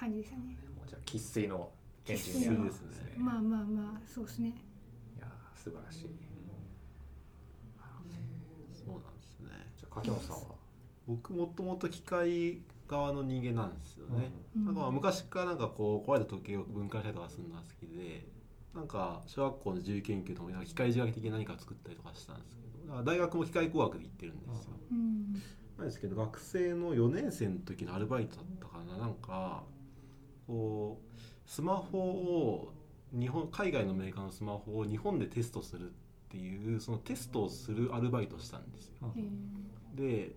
[0.00, 0.56] 感じでしたね。
[0.74, 1.70] もうじゃあ生粋の
[2.08, 3.14] エンジニア生粋ですね。
[3.18, 4.48] まあまあまあそうですね。
[4.48, 6.10] いやー素晴らしい。
[8.72, 9.48] そうなんですね。
[9.76, 10.42] じゃあ柿本さんは？
[11.06, 14.64] 僕もともと機械側の人間なんですよね、うん。
[14.64, 18.26] なんかまあ昔からなんかこう壊れた時計を分解したりとかするのが好きで
[18.74, 25.32] なんか小学校の自由研究とも機械自学的に何か作ったりとかしたんですけど大学も機械工学で行ってるんですよ、うん。
[25.76, 28.96] なんですけど学生の4年生の時のアルバイトだったかな。
[28.96, 29.62] なんか
[30.50, 32.74] こうスマホを
[33.16, 35.92] 日本海外のメーカーのスマホを日本でテストするっ
[36.28, 38.94] ていうそのテストをするアルバイトをしたんですよ。
[39.16, 40.26] えー。
[40.26, 40.36] で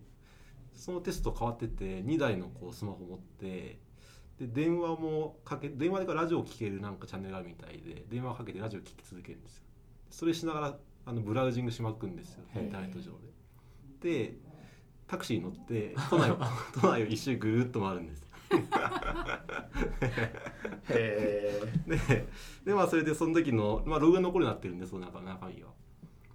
[0.73, 3.79] そのテスト変わってて2台のこうスマホ持って
[4.39, 9.63] で電話もかけ電話でからラジオを聴けるなんかチャンネルがあるみたいで電話かけてラジオを聴き続けるんですよ。
[10.11, 13.13] それしながらあのブラウジングしまくんですよインターネット上
[14.01, 14.27] で。
[14.27, 14.37] で
[15.07, 16.37] タクシーに乗って都内を
[16.79, 18.22] 都内を一周ぐるっと回るんです
[20.87, 22.27] で
[22.65, 25.67] でまあそれでその時の、まあ、ログが残るようになってるんでその中中身が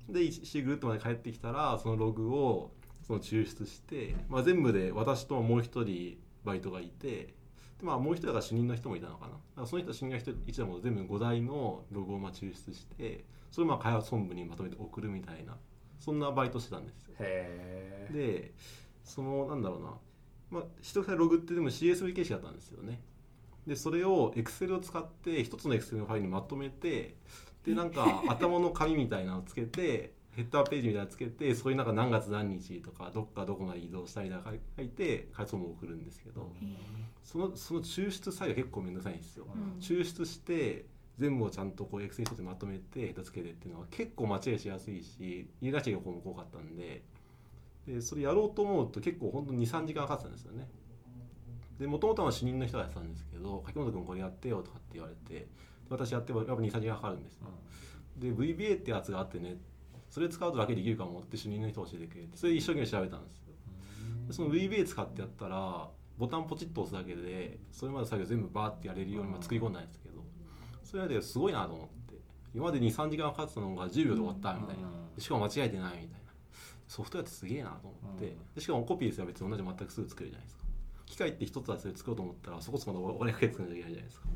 [0.09, 2.73] で一周ぐるっとまで帰ってきたらそのログを
[3.07, 7.35] その抽出して、まあ、全部で私ともう一人バイトがいてで、
[7.83, 15.57] まあ、もう一人が主任の人もいたのかなその人主任が一台も全部5台のログをまあ抽出してそれをまあ開発本部にまとめて送るみたいな
[15.99, 17.15] そんなバイトしてたんですよ
[18.13, 18.53] で
[19.05, 19.95] そのなんだろうな、
[20.51, 23.01] まあ、一つログってでも CSV 形式だったんですよね。
[23.67, 27.17] でそれを Excel を使って一つの Excel のファイルにまとめて
[27.65, 36.51] でなんか 頭の紙みたいなのをつけてヘッダーページみたいなのつけてそれになんか何月何日とかどっかどこまで移動したみたいなの書いて回送も送るんですけど
[37.23, 39.47] そのその抽出作業結構めんどくさいんですよ。
[39.55, 39.79] うん。
[39.81, 40.87] 抽出して
[41.19, 47.03] 全部をちゃんとこうエクセル一つにまとめてヘッダーつけてっていうのは結構間違いしやすいし入れなきゃいけない方も多かったんで
[47.89, 50.69] でそれやろうと思うと結構本当に23時間かかってたんですよね。
[51.81, 55.47] でもともとは主任の人がやってたんですけど柿本君これやってよとかって言われて
[55.89, 57.37] 私やってもやっぱ23時間かかるんです。
[57.37, 57.47] よ
[58.19, 59.57] で VBA ってやつがあってね
[60.11, 63.55] それ使うと楽にできるかもって主任の人が教えてくれてそれで一生懸命調べたんですよ。
[64.27, 70.25] でその VBA 使ってやったらボタンポチッと押すだけでそれまで作業全部バーってやれるようにまあ作り込んだんですけど
[70.83, 71.95] それですごいなと思って。
[72.55, 74.89] 今まで23時間かかってたのが10秒で終わったみたいな。
[75.15, 76.18] でしかも間違えてないみたいな
[76.89, 78.37] ソフトウェアってすげえなと思って。
[78.55, 80.65] でしかもコピーですら別に同じ全くすぐ作れるじゃないですか。
[81.07, 84.29] 機械って一つはそれ作ろうと思ったらそこそこのお金かけて作らなきゃいけないじゃないですか。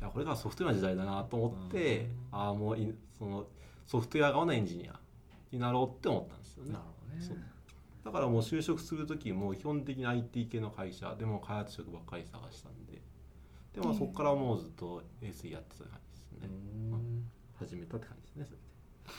[0.00, 2.38] いやこれがソフトウェアの時代だなと思って、うん。
[2.38, 3.46] ああもういその
[3.86, 4.98] ソフトウェア側のエンジニア
[5.50, 6.72] になろうって思ったんですよね。
[6.72, 7.50] なるほどね。
[8.04, 13.00] だからもう就職する時も基本的に IT 系の会社でも開発職ばっかり探したんで。
[13.74, 16.54] でもそこからもうずっと SE やってた感じですね、
[16.90, 17.30] うん。
[17.56, 18.56] 始めたって感じですね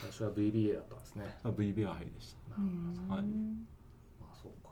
[0.00, 1.24] 最初は VBA だったんですね。
[1.44, 2.56] VBA は入りでした。
[2.56, 3.08] うん。
[3.08, 3.22] はい
[4.20, 4.70] まあそうか。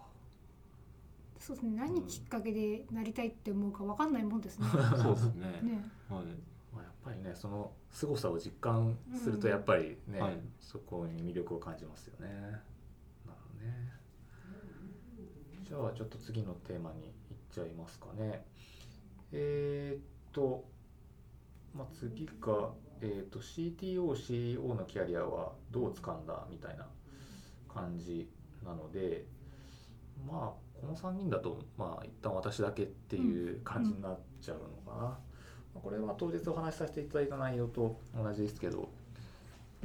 [1.39, 1.77] そうですね。
[1.77, 4.67] 何きっかけでなりたいって思うかわかんないもんですね。
[5.03, 5.61] そうですね。
[5.63, 5.91] ね。
[6.09, 6.25] はい。
[6.75, 10.41] まあ、やっぱりねその凄さを実感するとやっぱりね、はい。
[10.61, 12.29] そこに魅力を感じますよね。
[12.29, 12.61] なる
[13.27, 13.93] ほどね。
[15.65, 17.13] じゃあちょっと次のテーマに行っ
[17.51, 18.45] ちゃいますかね。
[19.33, 20.03] えーっ
[20.33, 20.65] と、
[21.75, 26.87] まあ、次が、えー CTO、CEO のキャリアはどう掴んだみたいな
[27.73, 28.29] 感じ
[28.65, 29.25] なので、
[30.27, 35.03] まあこの3人だとまあ一旦私だけっていう感じになっちゃうのかな。
[35.03, 35.19] ま
[35.77, 38.91] あこれは当日お話しさせていただいた内容と同じですけど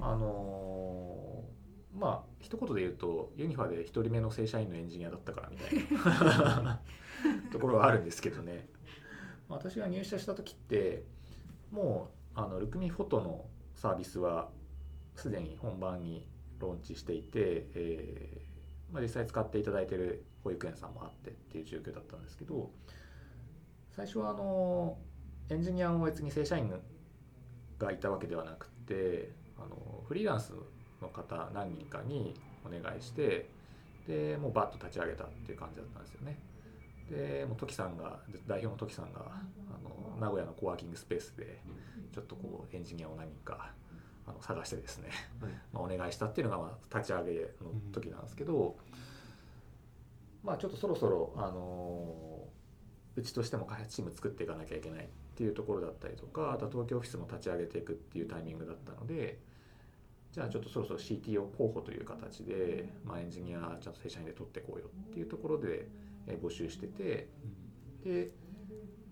[0.01, 6.82] あのーまあ一言で言うとユニファで一人目の正社員のエンジニアだったからみたいな
[7.54, 8.67] ところはあるんですけどね
[9.47, 11.04] 私が入社した時って
[11.71, 14.50] もうあのルクミフォトのサービスは
[15.15, 16.28] すでに本番に
[16.60, 22.69] ローンチしていて、えーまあ、実際使っていただいてる保育園さんもあってっていう状況だったんですけど
[23.95, 24.98] 最初はあの
[25.50, 26.71] エンジニアも別に正社員
[27.80, 30.54] がいたわけではなくてあのフリーランス
[31.02, 32.34] の方何人かに
[32.65, 33.50] お願いして
[34.08, 36.39] でもうバッと立ち上げたっていう感じだったんですよね。
[37.10, 41.62] でもうトキさんが代表のトキさんがあの名古屋のコワーキングスペースで
[42.15, 43.73] ちょっとこうエンジニアを何人か
[44.25, 45.10] あの探してですね、
[45.41, 45.51] はい。
[45.73, 47.47] まあ、お願いしたっていうのがまあ立ち上げの
[47.91, 48.78] 時なんですけど、
[50.43, 52.47] まあちょっとそろそろあの
[53.17, 59.39] うちとしても開発チーム作っていかなきゃいけないっていうところだったりとかあとは東京オフィスも立ち上げていくっていうタイミングだったので
[60.32, 65.88] じゃあちょっとそろそろ CTO 候補という形で、まあ、エンジニアちゃんと正社員で取っていこうよっていうところで、
[66.28, 67.30] えー募集してて
[68.04, 68.32] で、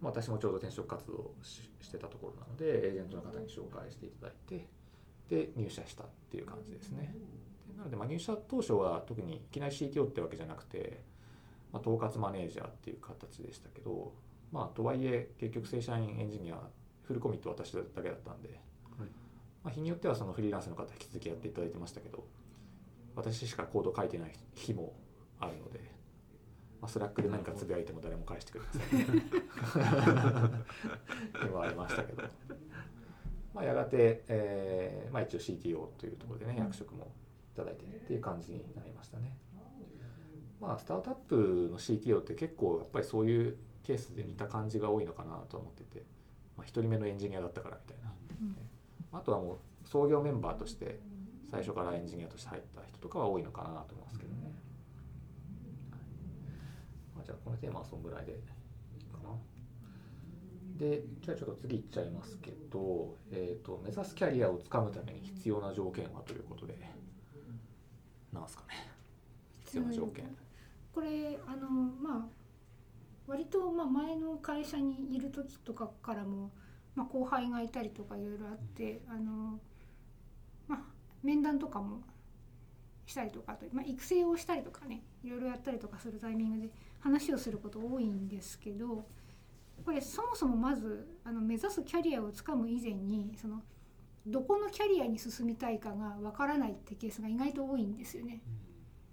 [0.04, 4.68] まあ、私もちょうど転職活動をししてたところなのでエージェントの方に紹介していただいて
[5.30, 7.16] で入社したっていう感じですね。
[7.68, 11.02] でなのでまあ入社当初は特にいきなり CTO ってわけじゃなくて、
[11.72, 14.12] まあ、統括マネージャーっていう形でしたけど、
[14.52, 16.60] まあ、とはいえ結局正社員エンジニア
[17.04, 18.60] フルコミット私だけだったんで、
[19.64, 22.26] まあ、日によってはそのフリーランスの方引き続きやっていただいてましたけど
[23.16, 24.94] 私しかコード書いてない日も
[25.40, 25.93] あるので、
[26.84, 28.82] まあ、スラックで何かつぶやいても誰も返してくれません。
[28.82, 29.22] っ
[31.32, 32.24] ていうのはありましたけど、
[33.54, 37.14] まあ、やがて、えーまあ、一応 CTO というところでね役職も
[37.54, 39.38] いただいてっていう感じになりましたね。
[40.60, 46.04] まあ、スタートアップの CTO って結構やっぱりそういうケースで似た感じが多いのかなと思ってて、
[46.58, 49.18] まあ、1人目のエンジニアだったからみたいな、うん。
[49.18, 49.54] あとはも
[49.86, 51.00] う創業メンバーとして
[51.50, 54.52] 最初からエンジニアとして入った人とかは多いのかなと思いますけどね、
[57.13, 58.40] まじゃあこのテーマはそんぐらいでいい
[59.06, 59.30] かな。
[60.78, 66.78] でじゃあちょっと次いっちゃいますけど、えー、と目指すキャリアをつかむために必要な条件はということで
[68.32, 68.90] なんすかね。
[69.66, 70.26] 必要な条件。
[70.94, 72.44] これあのまあ
[73.28, 76.52] 割とまあ前の会社にいる時とかからも、
[76.96, 79.60] まあ、後輩がいたりとかいろいろあってあの、
[80.68, 80.80] まあ、
[81.24, 82.02] 面談とかも
[83.06, 89.06] したりとかあと、まあ、育成をしたりとかねいろいろやったりとかするタイミングで話をすること多いんですけど
[89.86, 93.62] これそもそもまずあの目指すキャリアをつかむ以前にその
[94.26, 98.42] どこのキャリアに進みたいかがわからないってケースが意外と多いんですよね。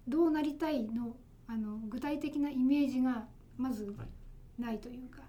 [0.06, 1.16] どうなりたいの
[1.48, 3.26] あの具体的なイメージが
[3.56, 3.92] まず
[4.56, 5.22] ないというか、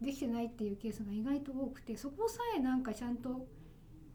[0.00, 3.46] できてないっていうケースが意外と多くてそこさえなんかちゃんと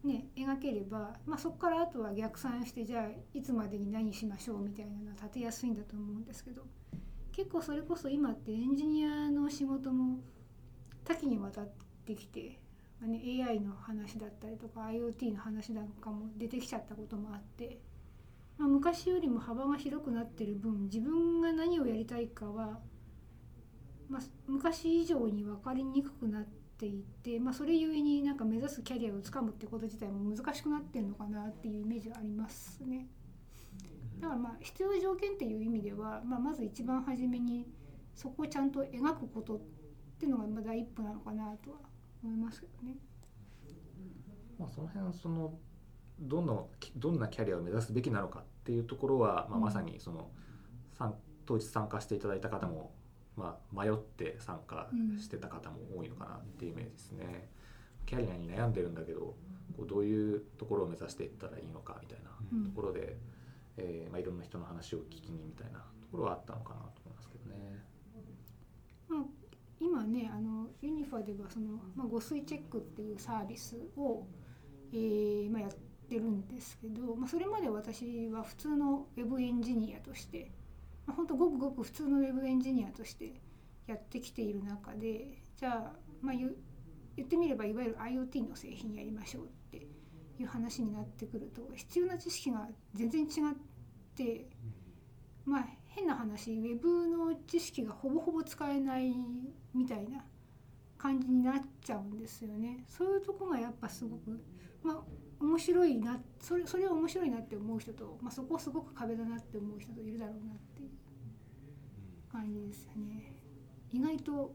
[0.03, 6.63] ね描ければ、まあ、そこからあとは逆算してじゃあいつまでに何しましょうみたいなのは立てやすいんだと思うんですけど
[7.37, 10.17] 結構それこそ今ってエンジニアの仕事も
[11.05, 11.69] 多岐にわたっ
[12.03, 12.59] てきて、
[12.99, 17.77] まあね、AI の話だったりとか IoT の話なんかも出てきちゃったこともあって、
[18.57, 22.79] まあ、昔よりも幅が広くなってる分自分が何をやりたいかは、
[24.09, 26.43] まあ、昔以上に分かりにくくなっ
[26.79, 33.05] ていて、まあ、それゆえになんか目指すキャリアをつかむってこと自体も難しくなってるのかなっていうイメージがありますね。
[34.19, 37.67] だからまあ必要条件っていう意味では、まあ、まず一番初めに
[38.15, 39.59] そこをちゃんと描くことっ
[40.19, 41.77] ていうのがまあ第一歩なのかなとは
[42.23, 42.95] 思いますけどね。
[44.57, 45.53] まあ、その辺その
[46.19, 50.31] どのどんなキャリアを目指すべきなのかっていうところは、まあ、うんまさにその、
[50.97, 51.13] 参
[51.45, 52.91] 当日参加していただいた方も、
[53.35, 57.49] まあ、迷って参加してた方も多いのかなっていうイメージですね。
[58.05, 59.35] キャリアに悩んでるんだけど
[59.75, 63.17] こうどういうところを目指していったらいいのかみたいなうんところで、
[63.77, 67.83] えーまあ、いろんな人の話を聞きにみたいなところはあったのかなと思いますけどね。
[69.07, 69.23] まあ、
[69.79, 74.25] 今ねあのユニファではその、まあ、誤水チェックっていうサービスを、
[74.91, 75.71] えーまあ、やっ
[76.09, 80.51] てるんですけど、まあ、それまで私は普通のウェブエンジニアとして、
[81.05, 83.33] まあ、本当ごくごく普通のウェブエンジニアとして
[83.85, 86.51] やってきている中でじゃあ、まあ、言
[87.15, 89.47] 言ってみればいわゆる IoT の製品やりましょうっ
[90.39, 93.55] いう話になってくると必要な知識が全然違っ
[94.15, 94.47] て
[95.45, 99.15] まあ変な話ウェブの知識がほぼほぼ使えない
[99.73, 100.23] みたいな
[100.97, 102.83] 感じになっちゃうんですよね。
[102.87, 104.39] そういうとこがやっぱすごく
[104.83, 104.97] まあ
[105.39, 110.89] 面白いなそれそれは面白いなって思う人と、まあ、そこはすごく壁だなって思う人といるだろうなっていう
[112.31, 113.33] 感じですよね。
[113.91, 114.53] 意外と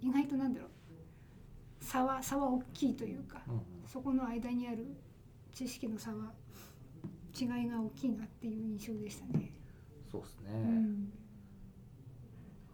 [0.00, 3.42] 意外となんだろう差は差は大きいというか
[3.88, 4.86] そこの間にある
[5.52, 6.32] 知識の差は
[7.34, 9.52] 違いが大きいなっていう印象でしたね。
[10.10, 11.12] そうですね、うん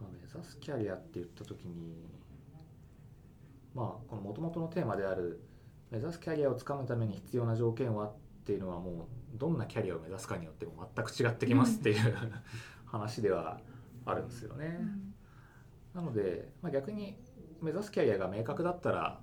[0.00, 2.04] まあ、目指すキャリアって言った時に
[3.74, 5.40] まあこの元々のテーマである
[5.90, 8.12] 目指すキャリアをつかむために必要な条件はっ
[8.44, 12.16] ていうのはもうどんなキャリアを目指すかによっても全く違ってきますっていう
[12.86, 13.60] 話では
[14.04, 14.78] あるんですよね。
[14.80, 15.14] うん
[15.94, 17.16] なので、まあ、逆に
[17.62, 19.20] 目指すキャリアが明確だったら、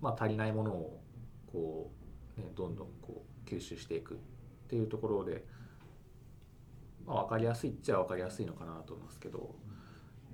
[0.00, 1.00] まあ、足りないものを
[1.46, 1.90] こ
[2.36, 4.16] う、ね、どんどんこう吸収していくっ
[4.68, 5.44] ていうところで、
[7.06, 9.54] まあ、分かりやすいっちゃ分かりやすいのかなと思いますけど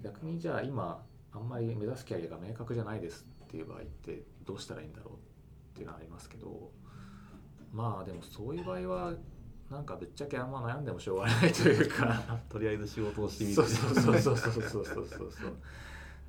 [0.03, 5.17] 逆にじゃあ今あんまり目指すキャリアが明確じゃないですっていう場合ってどうしたらいいんだろうっ
[5.75, 6.71] ていうのはありますけど
[7.73, 9.15] まあでもそういう場合は
[9.71, 13.57] なんかぶっちゃけあんま悩んでもしょうがないというか とりあえず仕事をしてみる。
[13.57, 15.57] そうそうそうそうそうそうそう。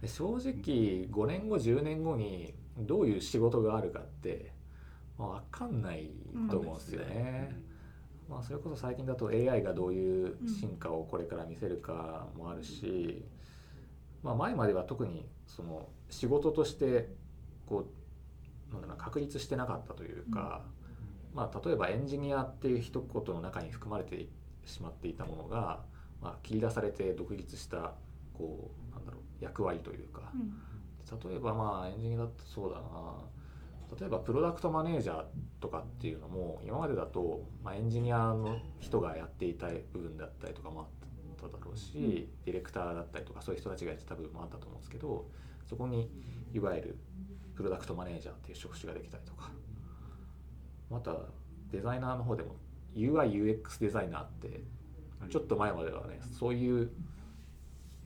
[0.03, 4.51] で正直5年後10年後にどういう仕事があるかって、
[5.17, 6.11] まあ、分かんない
[6.51, 7.55] と思うんですよね。
[8.29, 13.23] まあ、それこそ最近だと AI がどういう進化をこれから見せるかもあるし、
[14.23, 17.07] まあ、前までは特にその仕事として
[17.65, 17.85] こ
[18.71, 20.63] うなんだろうな確立してなかったというか、
[21.33, 24.27] まあ、例えばエンジニアっていう一言の中に含まれて
[24.65, 25.79] しまっていたものが、
[26.21, 27.93] まあ、切り出されて独立した
[28.33, 30.31] こうなんだろう役割というか。
[30.33, 30.53] うん。
[31.31, 32.83] 例えばまあエンジニアだとそうだな。
[33.99, 35.23] 例えばプロダクトマネージャー
[35.59, 40.87] とかっていうのも今までだと、まあ、エンジニアの人がやっていた部分だったりとかもあっ
[41.39, 42.11] ただろうし、うん。
[42.45, 45.27] ディレクターだったりとかそういう人たちがやってた部分もあったと思うんですけど
[45.67, 46.09] そこに
[46.53, 46.97] いわゆる
[47.55, 49.51] プロダクトマネージャーっていう職種ができたりとか。
[50.89, 51.15] また
[51.71, 52.55] デザイナーの方でも
[52.95, 54.61] UIUX デザイナーって
[55.29, 56.91] ちょっと前まではねそういう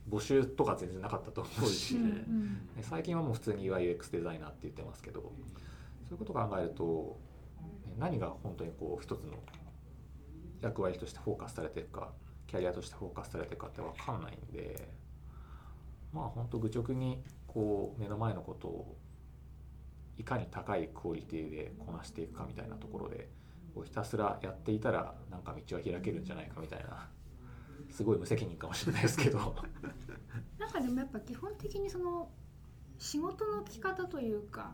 [0.10, 7.18] 募集とか全然なかったと思うし、うん最近はもう普通に UIUX デザイナーって言ってますけどそういうことを考えると
[7.86, 9.34] ね何が本当にこう一つの
[10.62, 12.12] 役割としてフォーカスされてるか
[12.46, 14.88] キャリアとしてフォーカスされてるかって分かんないんで
[16.14, 18.98] まあ本当愚直にこう目の前のことを
[20.18, 23.28] いかに高いクオリティでこなしていくかみたいなところで
[23.74, 27.08] こうひたすらやっていたらなんか道は開けるんじゃないかみたいな
[27.90, 29.56] すごい無責任かもしれないですけど。
[30.58, 32.30] なんかでもやっぱ基本的にその
[32.98, 34.74] 仕事の着方というか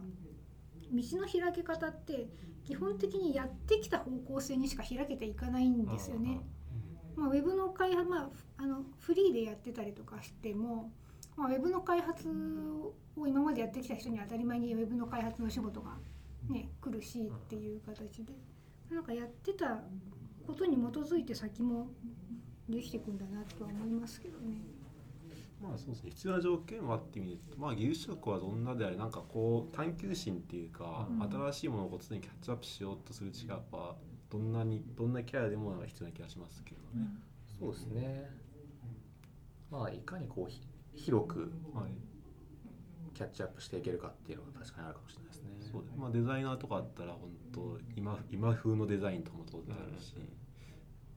[0.91, 2.27] 道の開け方って
[2.63, 6.41] 基本的にやってきた方向性にしか開けていかないんですよね。
[7.15, 10.91] まあ、ウェブの開発、まあ、あのフリーでやってたりとかしても、
[11.35, 12.27] まあ、ウェブの開発
[13.17, 15.97] を今までやってきた人に当たり前にウェブの開発の仕事が
[16.49, 18.33] ね来るしっていう形で。
[18.89, 19.81] なんかやってた
[20.45, 21.87] ことに基づいて先も
[22.75, 24.57] できていくんだなとは思いますけどね。
[25.61, 26.09] まあそうですね。
[26.11, 31.21] 必要な条件はって意味でまあ技術職はどんなであれなんかこう探求心っていうか、うん。
[31.21, 33.95] 新しいものをこう常にキャッチアップしようとする力は
[34.29, 37.07] どんなにどんなキャラでもなんか必要な気がしますけどね。
[37.59, 38.29] そうですね。
[39.71, 40.61] まあいかにこうひ
[40.93, 41.91] 広くはい。
[43.13, 45.49] キャッチアップしていけるかっていうのが確かにあるかもしれないですね。
[45.71, 45.97] そうです。
[45.97, 50.15] まあ、デザイナーとかあったら本当今今風のデザインとかも当然あるし、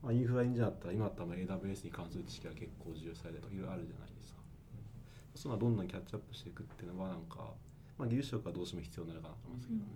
[0.07, 4.38] まあ、インフラエンジニアだったら今だったらまあ AWS に関する知識が結構重要されたりとかいろいろあるじゃないですか、
[5.34, 7.50] そういうのはどんどんキャッチアップしていくっていうのはなんか、
[7.98, 9.86] まあ、技術職はどうしても必要になるかなと思いますけどね、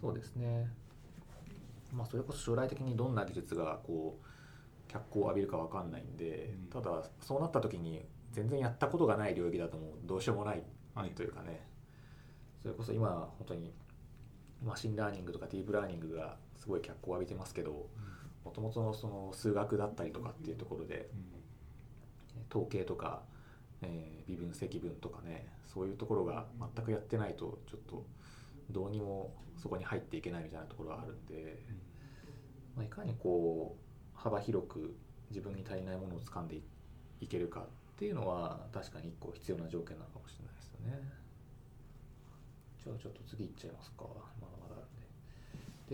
[0.00, 0.72] そうですね。
[1.92, 4.24] まあそれこそ将来的にどんな技術がこう
[4.88, 6.70] 脚光を浴びるかわかんないんで、うん。
[6.72, 10.62] ただそうなった時に全然やったことがない領域だともうどうしようもない
[10.94, 11.10] はい。
[11.10, 11.60] というかね。
[12.62, 13.74] それこそ今本当に
[14.64, 17.88] マシンラーニングとかディープラーニングがすごい脚光を浴びてますけど
[18.44, 21.08] もともとのその数学だったりとかっていうところで
[22.50, 23.22] 統計とか、
[23.82, 28.04] えー微分積分とかねそういうところが全くやってないとちょっと
[28.70, 31.62] どうにもそこに入っていけないみたいなところがあるんで、
[32.76, 34.94] まあ、いかにこう幅広く
[35.30, 36.62] 自分に足りないものを掴んでい
[37.20, 37.64] いけるかっ
[37.96, 41.22] ていうのは確かに一個必要な条件なのかもしれないですよね。
[42.84, 44.04] じゃあちょっと次いっちゃいますか。
[44.40, 44.51] まあ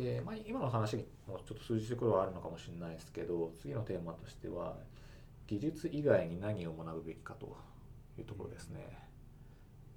[0.03, 0.15] で。
[0.15, 4.77] で、まあ、今の話にもちょっと数字ところはあるのかもしれないですけど次のテーマとしては
[5.47, 7.57] 技術以外に何を学ぶべきかと
[8.19, 8.99] いうところですね。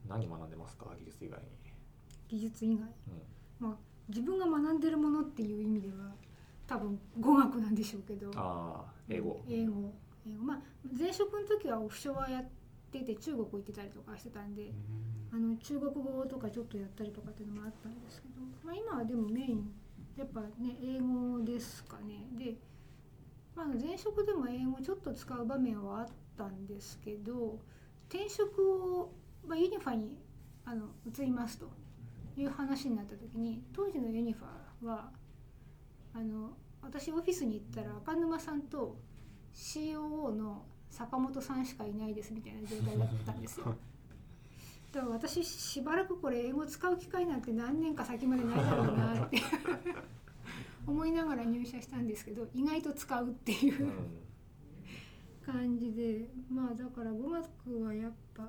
[0.08, 0.88] 何学んでますか？
[0.98, 1.46] 技術以外に、
[2.28, 2.88] 技術以外、うん、
[3.60, 3.78] まあ、
[4.10, 6.12] 自分が学んでるものっていう意味では
[6.66, 8.32] 多分語学なんでしょうけど。
[8.36, 9.42] ああ英語。
[9.48, 9.94] 英語。
[10.26, 10.44] 英語。
[10.44, 10.62] まあ
[10.98, 12.46] 前職の時はオフショアやっ
[12.92, 14.72] てて中国行ってたりとかしてたんで、
[15.32, 19.72] あの中国語とかちょっとやったりとかっていうのもあったんですけど、まあ、今はでもメイン
[20.22, 22.54] やっぱね英語ですかねで、
[23.56, 26.08] まあ、前職でも英語ちょっと使う場面はあっ
[26.38, 27.58] たんですけど
[28.08, 29.12] 転職を、
[29.48, 30.20] まあ、ユニファに
[30.64, 31.72] あの移りますと
[32.38, 35.10] いう話になった時に当時のユニファは
[36.14, 36.52] あの
[36.84, 38.98] 私オフィスに行ったら赤沼さんと
[39.56, 43.74] COO の坂本さんしかいないですみたいな状態だったんですよ。
[44.92, 49.38] だから私しばらくこれ英語使う機会なんて何年か先までないだろうなって
[50.86, 53.92] 思いながら入社したんですけど意外と使うっていううん。
[55.46, 58.44] 感じでまあだから語学はやっぱ、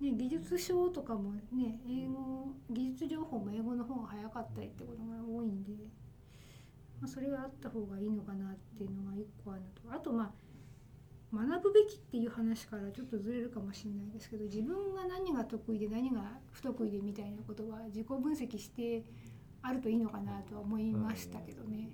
[0.00, 5.72] ね、技術書とかもね英語技術情報も英語の方が早かったりってことが多いんで、
[7.00, 10.30] まあ、それがあった方がいいのかなっていうのが一個あるのとあとまあ
[11.36, 16.22] 学ぶべきっていう話からちょっとずれるかもしれないですけど自分が何が得意で何が
[16.52, 19.04] 不得意でみたいなことは自己分析して
[19.62, 21.90] あるといいのかなとは思いましたけどね。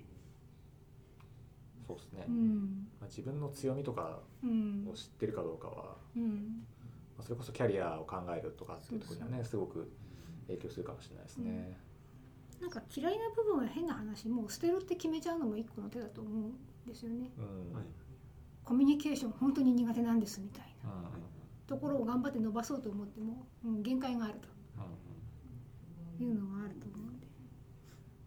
[1.85, 6.63] そうですね、うんまあ、自分の強みとかうんを知ってるかどうかは、うん
[7.17, 9.91] まあ、それこそキャリアを考えるとかっていうところにはねすごく
[10.47, 11.77] 影響するかもしれないですね。
[12.61, 16.55] なんか嫌いな部分は変な話もう捨てるって決めちゃうのも一個の手だと思うん
[16.87, 17.29] ですよね。
[17.37, 17.41] う
[17.73, 17.83] んはい
[18.73, 20.89] コミュニケーション本当に苦手なんですみたいな。
[20.89, 21.23] うん
[21.65, 24.49] ところを頑張って伸ばそうと思っても、うん、限界があると。
[26.21, 27.27] いうのがあると思うんで。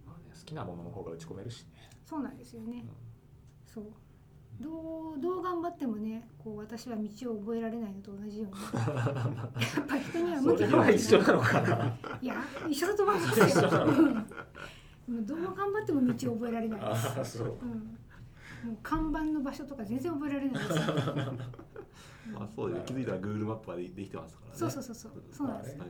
[0.07, 1.91] まあね、好きなものの方が打ち込めるしね。
[2.05, 2.79] そうなんですよね。
[2.79, 2.89] うん。
[3.67, 3.85] そう。
[4.59, 8.61] どうどう頑張ってもねこう私は道を覚えられないのと同じように。
[8.73, 11.99] やっぱ人には向き不向き一緒なのかな。
[12.23, 12.35] いや
[12.69, 13.71] 一緒だと思いますよ。
[15.09, 17.09] どう頑張っても道を覚えられないです。
[17.09, 17.59] ああそう。
[17.61, 17.99] うん
[18.83, 20.79] 看板の場所とか全然覚えられないです。
[20.79, 20.95] よ
[22.33, 22.85] まあそうですね。
[22.87, 24.57] 気づいたら Google マップはでできてますからね。
[24.57, 25.13] そうそうそうそう。
[25.31, 25.77] そうなんです。
[25.77, 25.85] ね。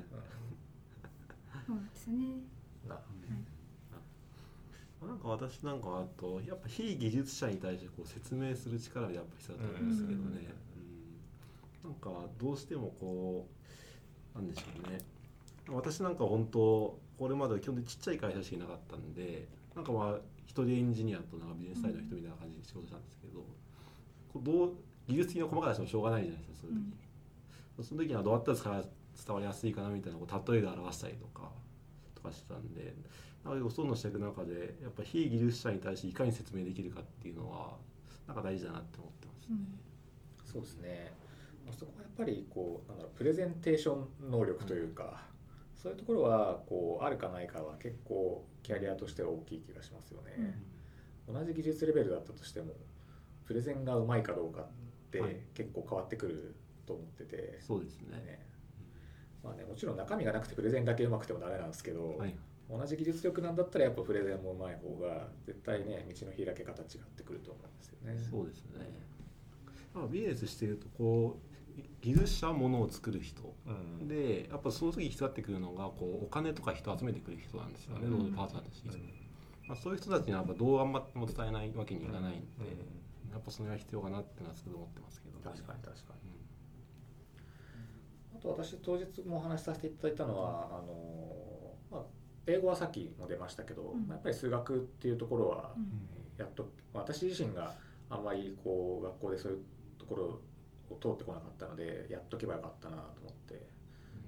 [1.66, 2.24] そうなんですよね。
[2.24, 2.96] うん。
[5.06, 10.54] ななんか私なんかあとやっぱ非技術者に対してこう説明する力がやっぱ必要だと思うんですけどね、
[11.84, 11.90] うん。
[11.90, 13.48] なんかどうしてもこ
[14.34, 14.98] うなんでしょうね。
[15.68, 23.44] 私なんか本当これまでは基本的にちっちゃい会社しかいなかったんでなんかまあ一人エンジニアとなんかビジネスサイドの人みたいな感じで仕事したんですけど、
[24.32, 24.72] こうどう
[25.08, 28.84] 技術的な細かい話もしょうがないじゃないですかそういう時に、その時にはどうやったら伝わ
[29.16, 31.50] 伝わりやすいかなみたいなこう例えで表したりとか
[32.14, 32.94] とかしてたんで
[33.44, 37.76] なんかそういうのをしていく中でやっぱ非技術者に対していかに説明できるかっていうのは
[38.26, 39.56] なんか大事だなって思ってますね。
[40.44, 41.12] そうですね。
[41.64, 45.22] まあそこはやっぱりこうなんだろうプレゼンテーション能力というか、
[45.86, 50.58] そういうところはこうあるかないかは結構キャリアとしては大きい気がしますよね。
[51.32, 52.72] 同じ技術レベルだったとしても
[53.44, 54.66] プレゼンがうまいかどうかっ
[55.12, 56.56] てはい結構変わってくる
[56.86, 58.16] と思ってて、そうですね。
[58.16, 58.46] ね
[59.44, 62.34] まあね、もちろん中身がなくてプレゼンだけうまくてもダメなんですけど、はい。
[62.68, 68.18] 同じ技術力なんだったらやっぱプレゼンもうまい方が絶対ね道の開け方違ってくると思うんですよね。
[68.28, 68.90] そうですね
[69.94, 71.55] まあビジネスしてるとこう
[72.00, 73.54] 技術者はものを作る人。
[73.66, 74.08] うん。
[74.08, 78.12] でやっぱその時必要になってくるのがこうお金とか人を集めてくる人なんですよね、うん。
[78.12, 78.88] ロードパートナーとして、
[79.68, 82.40] まあ、そういう人たちにはやっぱどう頑張っても伝えないわけにいかないんで、
[83.32, 86.30] やっぱそれが必要かなってのはすごい思ってますけど、確かに確かに。
[88.32, 88.38] うん。
[88.38, 92.02] あと私当日もお話しさせていただいたのは、あのまあ、
[92.46, 94.08] 英語はさっきも出ましたけど、うん。
[94.08, 96.16] やっぱり数学っていうところはうん。
[96.38, 97.74] やっと私自身が
[98.08, 99.58] あんまりこう学校でそういう
[99.98, 100.40] ところを
[100.94, 103.54] 通ってこなかったのでやっとけばよかったなと思って、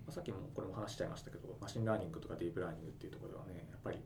[0.07, 3.99] まあ、さっきもこれも話しちゃいましたけどマシンラーニングとかディープラーニングっていうところではねやっぱり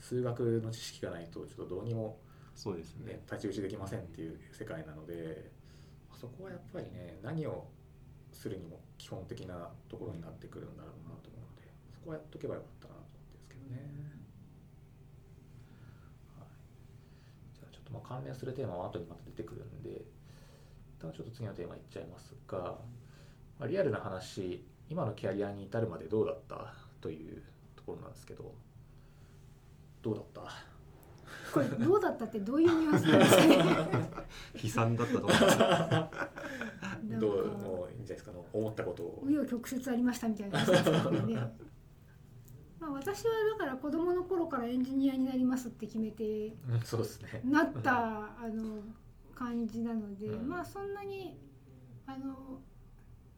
[0.00, 2.18] 数学の知識がないとちょっとどうにも、
[2.54, 3.12] そうですね。
[3.12, 5.50] ね、太刀打ちできませんっていう世界なので
[6.12, 7.66] そこはやっぱりね何を
[8.32, 13.76] するにも基本的なところになってくるんだろうなと思うのでそこはやっとけばよかったなと思ってですけどね。
[16.38, 16.48] はい、
[17.54, 20.11] じゃあちょっとまあ関連するテーマは後にまた出てくるんで一
[21.02, 22.58] 旦ちょっと次のテーマいっちゃいますが、
[23.58, 27.42] まあ、リアルな話今のキャリアに至るまでどうだったという
[27.76, 28.52] ところなんですけど
[30.02, 30.42] どうだった？
[31.52, 33.46] これどうだったってどういうニュアンスなんですか？
[33.46, 34.10] ね
[34.62, 35.58] 悲惨だったと思います
[37.20, 38.32] どうかもういいんじゃないですか？
[38.32, 39.22] ね思ったことを。
[39.26, 41.34] 紆余曲折ありましたみたいな話ですけどね。
[42.80, 47.40] まあ私はだから子供の頃からエンジニアになりますって決めてうんそうですね。
[47.44, 47.96] なった
[48.40, 48.82] あの
[49.42, 51.36] 感じなので、うんまあそんなに
[52.06, 52.60] あの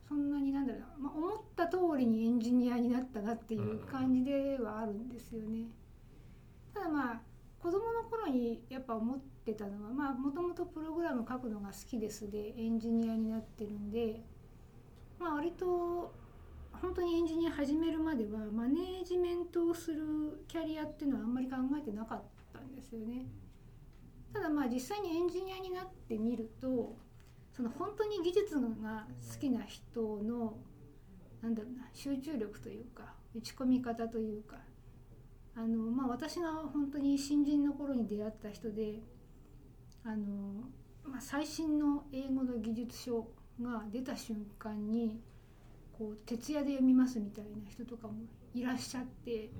[0.06, 5.68] そんなになんだろうな、まあ、思った通りにエンジニアになったなっていう感じではあるんですよね。
[6.74, 7.20] ただまあ
[7.58, 14.20] 子供の頃にやっぱ思ってたのはまあもともとプログラム書くのが好きですでエンジニアになってるんで
[15.18, 16.12] まあ割と
[16.72, 23.24] 本当にエンジニア始めるまではマネージメントをするキャリアっていうのはあんまり考えてなかったんですよね。
[24.34, 26.96] ただまあ実際にエンジニアになってみると
[27.52, 30.56] その本当に技術が好きな人の
[31.40, 34.56] なんだろうな集中力というか打ち込み方というか
[35.54, 39.02] あの、まあ、私が本当に新人の頃に出会った人で
[40.04, 40.64] あの、
[41.04, 43.28] まあ、最新の英語の技術書
[43.62, 45.20] が出た瞬間に
[45.96, 48.14] こう徹夜で読みますみたいな人とかも
[48.52, 49.50] いらっしゃって。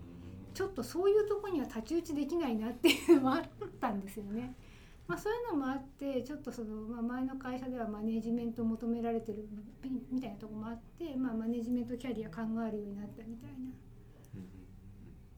[0.55, 3.43] ちょっとそういうとこには太刀打ちできないなっていうのもあっ
[3.81, 4.55] たんですよね。
[5.07, 9.46] まあ、そういうのもあってちょっとその、まあ、前の会社ではマネージメントを求められてる
[9.82, 13.72] みみたいなとこもあって、まあ、マネージメントキャリア考えるようになったみたいな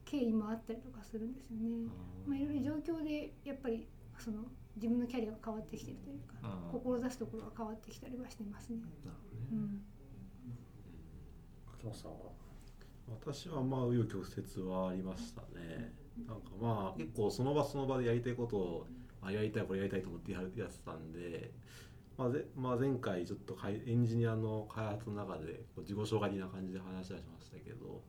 [0.05, 1.91] 経緯もあったりとかするんですよね。
[2.25, 3.85] まあ、いろいろ状況でやっぱり
[4.17, 4.45] その
[4.77, 8.79] 自分のキャリアが変わってきてるというか、うん志すところが変わってきたりはしてますね。
[11.93, 12.17] さんは
[13.07, 15.93] 私はまあ紆余曲折はありましたね。
[16.27, 18.87] なんかまあ結構その場その場でやりたいことを
[19.27, 21.51] あやりたいこれやりたいと思ってやるやってたんで、
[22.17, 28.01] まあぜまあ、前回ちょっとエンジニアの開発の中で自己紹介的な感じで話はしましたけど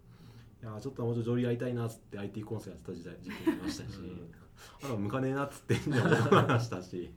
[0.62, 3.98] いやちょっともうちょっと上流やりたいなっつって IT コンサルやってた時代時期もありましたし、
[4.82, 7.10] あとは向かねえなっつって思いましたし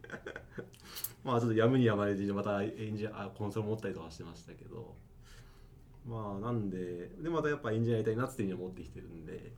[1.24, 4.96] まあちょっとやむにやまれずまたエンジニアあコンソール持ったりとかしてましたけど
[6.06, 9.54] まあなんででまたやっぱエンジニアやりたいなっていうふうに思ってきてるんで、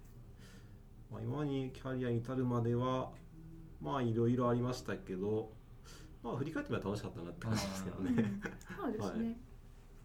[1.12, 3.12] まあ、今にキャリアに至るまでは
[3.84, 5.52] まあいろいろありましたけど
[6.24, 8.12] まあ振り返ってみたら楽しかったなって感じですけどね。
[8.12, 8.42] うん
[8.78, 9.38] そうですね。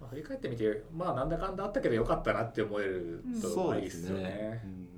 [0.01, 4.63] まあ、振り返ってみてまあなんだかんだあったけどよかったなって思えるといいですすよねね。。
[4.65, 4.89] うん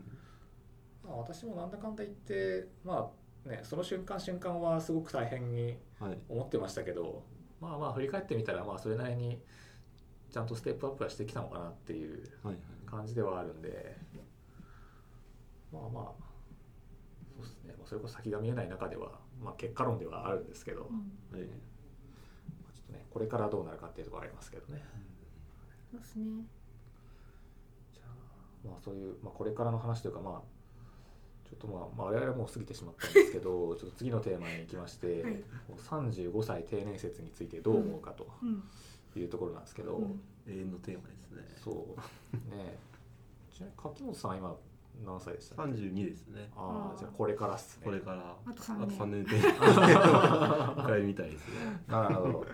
[1.10, 3.10] まあ、私もなんだかんだ言ってま
[3.46, 7.24] あねその瞬間瞬間はすごく大変にはい思ってましたけど
[7.60, 9.40] まあまあ振り返ってみたらまあそれなりに
[10.30, 13.96] ちゃんとステップアップはしてきたのかなっていうはいはい感じではあるんで
[15.72, 16.29] まあまあそうです
[17.70, 19.12] ねまあそれこそ先が見えない中では、
[19.42, 21.12] まあ、結果論ではあるんですけど、うん。
[21.36, 21.46] ちょっ
[22.86, 24.82] とねこれからどうなるかっていうところはありますけどね。
[25.90, 26.44] そうですね。
[27.92, 30.40] じゃあまあそういう、まあ、これからの話というかまあ
[31.48, 35.32] ちょっとまあ、まあ、我々はもう過ぎてしまったんですけど ちょっと次のテーマに行きまして、はい。
[35.32, 35.40] も
[35.70, 38.62] う35歳定年説についてどう思うかとうん。
[39.16, 40.20] いうところなんですけど、うん。
[40.46, 41.42] 永遠のテーマですね。
[41.56, 42.36] そう。
[42.54, 42.78] ね
[43.50, 44.56] ちなみに柿本さんは今
[45.04, 46.50] 何歳でした三十二ですね。
[46.56, 47.84] ああじゃあこれからっすね。
[47.84, 48.36] これから。
[48.46, 48.86] あと三年。
[48.86, 49.30] あと三年で。
[49.30, 51.54] 迎えるみたいですね。
[51.88, 52.46] なるほど。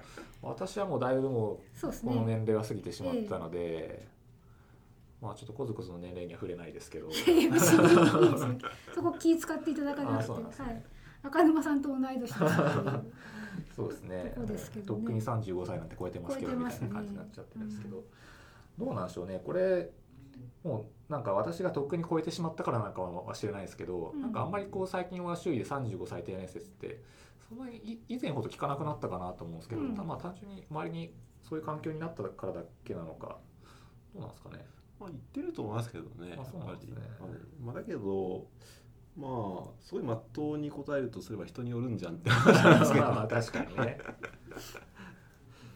[0.42, 2.36] 私はもうだいぶもそうですうこのね。
[2.36, 4.06] 年齢は過ぎてしまったので、
[5.20, 7.08] まあちょっとコズコズの年齢には触れないですけど。
[7.08, 8.58] いや別にいいですよ。
[8.94, 10.66] そこ気使っていただかなあーくて、そうなんですね。
[10.66, 10.82] はい。
[11.24, 12.52] 赤沼さんと同い年ですっていう
[13.74, 14.32] そうですね。
[14.34, 15.00] とこですけどね。
[15.00, 16.88] とっくに35歳なんて超えてますけどみたい超えてますね。
[16.88, 18.04] な感じになっちゃってるんですけど、
[18.78, 19.42] どうなんでしょうね。
[19.44, 19.90] これ
[20.64, 27.00] もうなんか私がとっくに超えてしまったからなんかは知れないですけど、うんなんかあんまりこう最近は周囲で35歳定年説って
[27.48, 31.14] そんなにい以前ほど聞かなくなったかなと思うんですけど、うんまあ単純に周りに
[31.48, 33.38] そういう環境になったからだけなのか
[34.14, 34.64] どうなんですかね。
[34.98, 36.96] まあ言ってると思いますけどねあそうなんですね
[37.62, 38.46] まあ、だけど
[39.16, 43.98] まあすごいまっとうに答えるとすれば人によるんじゃんって話なんですけど まあまあ確かにね。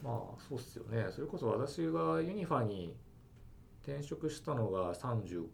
[0.03, 1.07] まあそうっすよね。
[1.11, 2.97] それこそ私がユニファに
[3.83, 5.47] 転職したのが35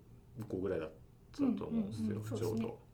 [0.60, 0.90] ぐらいだっ
[1.32, 2.86] たと思うんですよ、うんうんうんちょうですねど。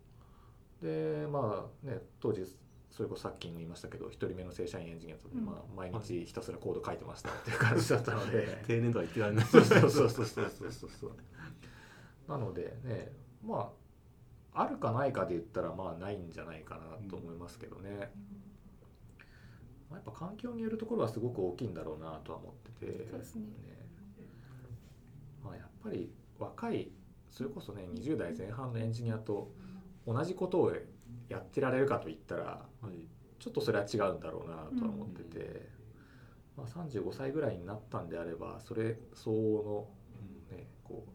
[0.82, 2.44] でまあね当時
[2.90, 8.62] それこそさっきも言いましたけど一人目の正社員エンジニアと、うんまあ、毎日ひたすらコード書いてましたっていう感じだったので。
[8.66, 11.10] 定年とは言ってられないそうそうそうそうそうそうそう
[12.28, 13.12] なのでね
[13.42, 13.72] ま
[14.54, 18.12] ああるかないかで言ったらまあないんじゃないかなと思いますけどね、
[19.90, 23.81] まあ、やっぱ環境によるところはすごく大きいんだろうなとは思っててそうですね
[25.82, 26.90] ぱり若い
[27.30, 29.50] それこそね20代前半のエンジニアと
[30.06, 30.72] 同じことを
[31.28, 32.44] やってられるかといったら
[32.80, 33.06] はい。
[33.42, 35.68] ちょっとそれは違うんだろうなとは思ってて、
[36.56, 39.88] まあ、35歳ぐらいになったんであればそれ相応
[40.52, 41.10] の、ね、こう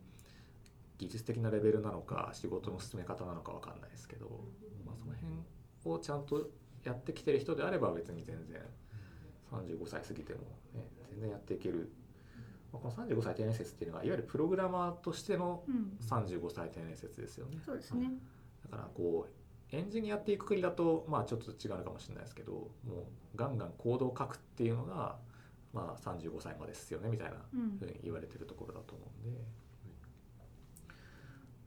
[0.98, 4.26] 技術的なレベルなのか仕事の進め方なのかわかんないですけど、
[4.86, 6.50] まあ、その辺をちゃんと
[6.84, 8.60] やってきてる人であれば別に全然
[9.50, 10.40] 35歳過ぎても、
[10.74, 12.07] ね、全然やっていける、まあ、
[12.72, 15.98] この35歳定年説っていうのはいわゆるプログラマーとしてのうん。
[16.00, 17.58] 35歳定年説ですよね。
[17.66, 18.12] そうですね。
[18.64, 22.70] だからこうエンジニアっていうくくりだとまあちょっと違うのかもしれないですけども
[23.36, 25.18] うガンガンコードを書くっていうのが
[25.74, 27.78] まあ35歳までですよねみたいなうん。
[27.78, 29.40] ふうに言われてるところだと思うんで、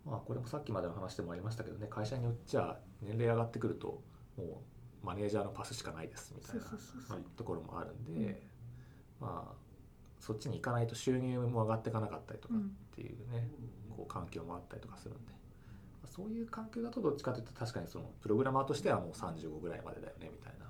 [0.06, 4.02] まあこれもさっきまでの話でもありましたけどね会社によっちゃ年齢上がってくると
[4.36, 4.62] も
[5.02, 9.26] うマネージャーのパスしかないですみたそいうなところもあるんで、うん。
[9.26, 9.69] まあ
[10.20, 13.48] そっちに行かないと収入も上がっていかなかったりとかっうんていうね、
[13.96, 15.38] こう環境もあったりとかするんで、ま
[16.04, 20.66] あそういう環境だとどっちかというと確かにそのプログラマーとしてはもう35ぐらいまでだよねみたいな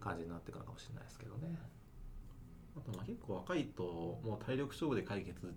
[0.00, 1.56] 感じになってくるのかもしれないですけどね。
[2.76, 3.82] あとまあ結構若いと
[4.24, 5.52] もう体力勝負で解決っていう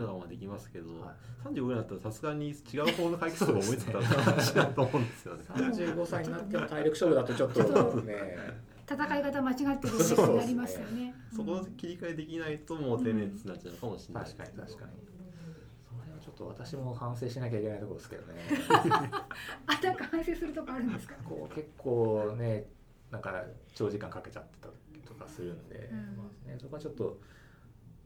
[0.00, 5.44] のがまあできますけど、はい35ぐらいだったらさすがに違う方の解決策を思いついたら話だと思うんですよね。
[5.48, 8.14] 35歳になっても体力勝負だとちょっとちょっとね
[8.90, 11.14] 戦い方間違ってるってなりますよね。
[11.34, 14.24] そこの切り替えできないともう定年になっちゃうかもしれない。
[14.24, 14.90] 確かに確かに。
[15.88, 18.34] その辺はちょっと私も反省しなきゃいけないところですけどね。
[19.66, 21.14] あなんか反省するとこあるんですか？
[21.24, 22.66] こう結構ね
[23.10, 26.16] なんか長時間かけちゃってたりとかするんで、うん。
[26.16, 27.18] まあね、そこはちょっと、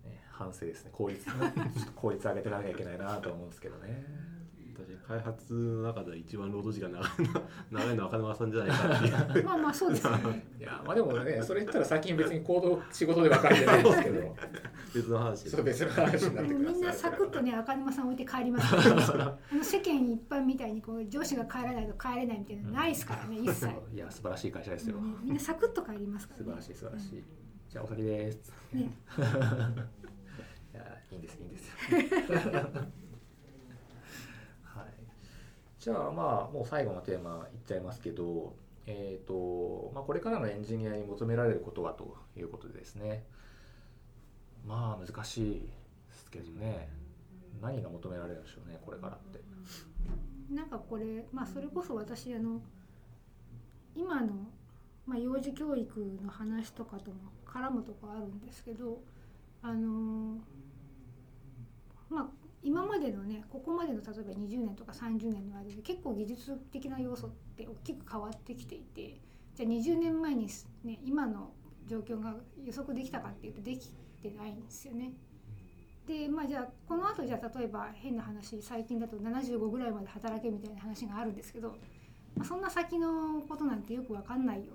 [0.05, 0.91] ね、反省ですね。
[0.93, 4.05] 効率 ちょっと効率上げていかなきゃいけないなと思うんですけどね
[4.75, 9.45] 私開発の中で一番労働時間長いの長いのは赤沼さんじゃないかっていう。
[9.47, 10.47] まあまあそうですよね。
[10.59, 10.83] いや。
[10.85, 13.93] まあでもねそれ言ったら最近別に行動仕事で分かれてないで。
[13.93, 14.37] すけど
[14.95, 16.23] 別の話そう別の話。
[16.25, 18.75] になってくるみんなサクッとね赤沼さん置いて帰ります
[19.15, 23.39] あの世間一般みたいにこう上司が帰らないと帰れないみたいなのないですからね。
[23.39, 27.25] 一切、いや素晴らしい会社ですよ、ねみんなサクッと帰りますから、ね、素晴らしい素晴らしい、
[27.69, 28.53] じゃあお先です。
[28.73, 28.91] ね。
[30.73, 31.71] いやいいんですいいんです。
[32.33, 33.04] はい
[35.85, 38.55] じゃあまあもう最後のテーマいっちゃいますけど
[38.87, 43.25] えーとまあ、これからのエンジニアに求められることはということでですね。
[44.67, 46.89] まあ難しいですけどね。
[47.61, 49.41] 何が求められるんでしょうねこれからって。
[50.55, 52.63] なんかこれまあそれこそ私あの
[53.95, 54.33] 今の、
[55.07, 57.17] まあ、幼児教育の話とかとも
[57.47, 59.03] 絡むとこあるんですけど
[59.63, 60.39] あの
[62.09, 69.21] まあ今までのねここまでの例えば20年とか30年の間で結構技術的な要素って大きく変わってきていて
[69.55, 70.49] じゃあ20年前に、
[70.83, 71.53] ね、今の
[71.87, 72.35] 状況が
[72.65, 73.91] 予測できたかっていうとでき
[74.23, 75.13] てないんですよね。
[76.07, 81.77] でまあじゃあこの後じゃあ例えば変な話最近だと75ぐらいまで働けみたいな話があるんですけど、
[82.37, 84.73] まあ、そんな先のことなんてよく分かんないよ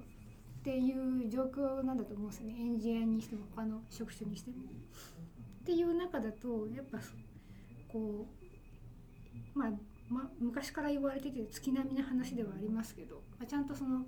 [0.59, 4.57] っていう状況なんだと思うんですよねエンジニアにしても他の職種にしても。
[5.61, 6.97] っていう中だとやっぱ
[7.91, 8.27] こ
[9.55, 9.69] うまあ
[10.09, 14.05] まあ、昔から言われてて月並みな話ではありますけど、まあ、ちゃんとその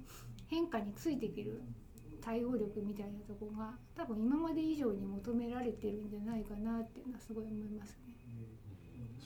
[0.47, 1.61] 変化についていける
[2.21, 8.15] 対応力みたいなところが多分今まで以上に求められてるんじゃないかなっていうのはすごい思いますね。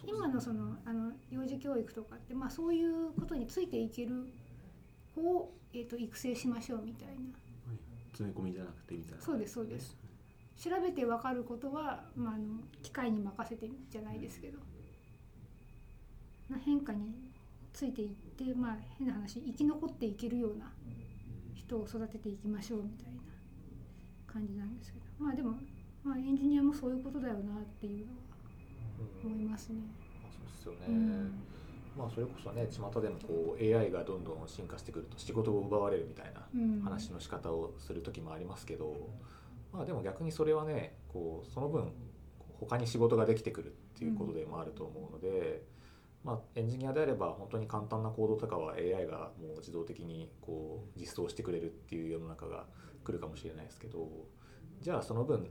[0.05, 4.27] 今のそのあの幼児教育とかって、まあ、そういうことについていける
[5.15, 7.13] 子を、えー、と育成しましょうみたいな。
[8.11, 9.21] 詰め込みじゃなくてみたいな。
[9.23, 9.97] そうですそうです
[10.57, 14.59] 調べて分かることは、まあ、あの機械に任せてじゃないですけど。
[16.49, 17.11] な変化に
[17.73, 20.71] ついていって、まあ、変な話生き残っていけるような
[21.53, 23.21] 人を育てていきましょうみたいな
[24.27, 25.05] 感じなんですけど。
[25.17, 25.57] まあでも、
[26.03, 28.19] まあ、エンジニアもそういうことだよなっていうのは
[29.23, 29.79] うん思いますね。
[30.21, 31.43] まあそうですよね、うん。
[31.97, 36.81] まあそれこそね巷でもこう AI がどんどん進化してくると仕事を奪われるみたいなうん。
[36.81, 39.09] 話の仕方をする時もありますけど、
[39.75, 41.91] まあでも逆にそれはねこうその分
[42.59, 45.63] 他に仕事ができてくるっていうことでもあると思うので、
[46.23, 52.65] まあ、エンジニアであれば本当に簡単なコードとかは AI がもう自動的にこう実装してくれるっていう世の中が
[53.03, 54.07] 来るかもしれないですけど
[54.81, 55.49] じゃあその分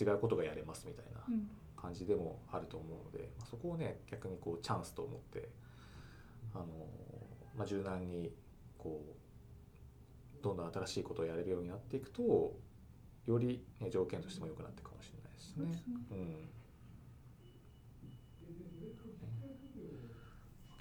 [0.00, 1.48] 違うことがやれますみたいなうん。
[1.82, 5.48] 感じでもあると思うので、まあ、そこをね逆にこうチャンスと思って
[6.54, 6.66] あの、
[7.56, 8.30] まあ、柔軟に
[8.78, 12.52] こうどんどん新しいことをやれるようになっていくと
[13.26, 15.82] より、ね、条件としても良くなっていくかもしれないですしね。
[16.08, 16.18] そう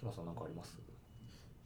[0.10, 0.14] ん。
[0.14, 0.80] さん何かあります？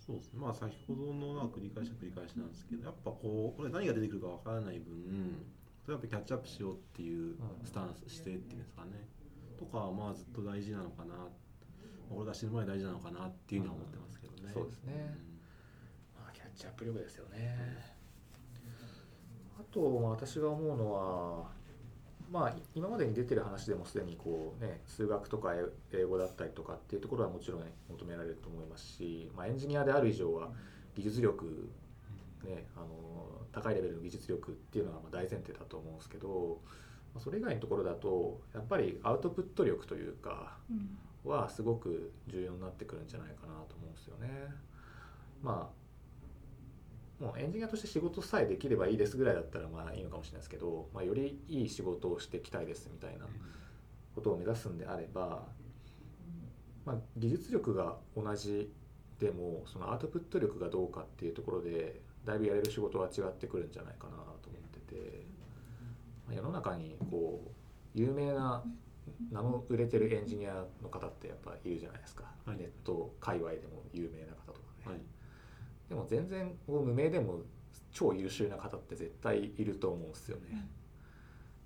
[0.06, 0.40] そうですね。
[0.40, 5.42] まあ先ほどのな繰り返し繰り返しなんですけどやっぱこうこれ何が出てくるかわからない分
[5.84, 9.08] それやっぱキャッチアップしようっていうスタンス姿勢っていうんですかね。
[9.58, 11.16] とかはまあずっと大事なのかな。
[12.12, 15.18] 俺が死ぬ前に大事なのかなっていうふうには思ってますけどね、そうですね。
[16.14, 17.95] まあ、キャッチアップ力ですよね。
[19.60, 21.50] あと、まあ、私が思うのは、
[22.32, 30.50] まあ、今までに出てる話でもすでにこう、ね、数学とか英英語だったりとかっていうところはもちろん求められると思いますし、まあ、エンジニアである以上は
[30.96, 31.70] 技術力、
[32.44, 32.88] ね、あの
[33.52, 36.60] 高いレベルの技術力っていうのはまあ大前提だと思うんですけど、
[37.14, 44.30] まあそれ以外のところだとやっぱりアウトプット力というかうんはすごく重要になってくるんじゃないかなと思うんですよね。
[45.42, 45.85] まあ
[47.20, 53.26] もうエンジニアとして仕事さえできればいいですぐらいだったらまあいいのかもしれないですけど、まあ、よりいい仕事をしていきたいですみたいな
[54.16, 55.44] ことを目指すんであれば、
[56.86, 58.70] まあ、技術力が同じ
[59.20, 65.26] でもそのアウトプット力がどうかっていうところでだいぶやれる仕事は違ってくるんじゃないかなと思ってて、
[66.28, 67.52] まあ世の中にこう
[67.94, 68.64] 有名な
[69.32, 72.58] 名の売れてるエンジニアの方ってやっぱいるじゃないですか、はい。
[72.58, 74.60] ネット界隈でも有名な方とか
[74.90, 75.15] ね、はい
[75.90, 77.42] でも全然こう無名でも
[77.92, 80.68] 超優秀な方って絶対いると思うんですよね、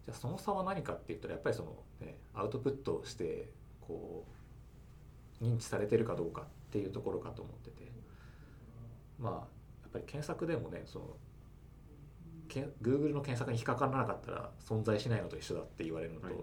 [0.05, 3.49] じゃあその差は何かって言ったらやっぱりその、ね、アウトプットして
[3.81, 4.25] こ
[5.41, 7.89] う認知されてるかどうかっていうところかと思ってて。
[9.19, 11.05] まあやっぱり検索でもねその
[12.47, 16.35] け Google の検索に引っかからなかったら存在しないのと一緒だって言われるのと、はい。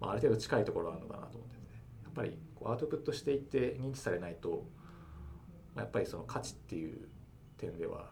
[0.00, 1.68] まあ、ある程度近いところはあるのかなと思ってて、ね、
[2.04, 4.64] やっぱりこうアウトプットしていって認知されないと、
[5.74, 7.08] まあ、やっぱりその価値っていう
[7.62, 8.10] 点では、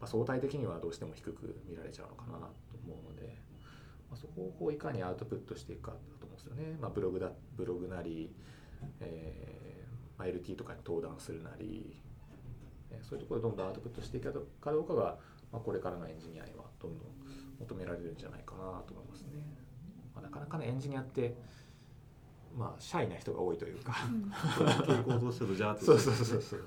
[0.00, 2.54] まあ、相対的にはどうしても低く見られちゃうのかなと
[2.86, 3.36] 思うので、
[4.10, 6.78] まあ、そこをこういかにアウトプットしていくかだと思うんですよね。
[6.80, 8.30] まあ、ブログだブログなり、
[9.00, 11.94] えー、LT とかに登壇するなり、
[12.90, 15.18] えそういうところでどんどんアウトプットしていくかどうかが、
[15.52, 17.08] まあ、これからのエンジニアにはどんどん
[17.60, 19.28] 求められるんじゃないかなと思いますね。
[20.14, 21.34] まあ、なかなかねエンジニアって
[22.56, 23.94] まあシャイな人が多いというか。
[24.08, 24.32] うん
[25.84, 26.60] そうそうそうそう。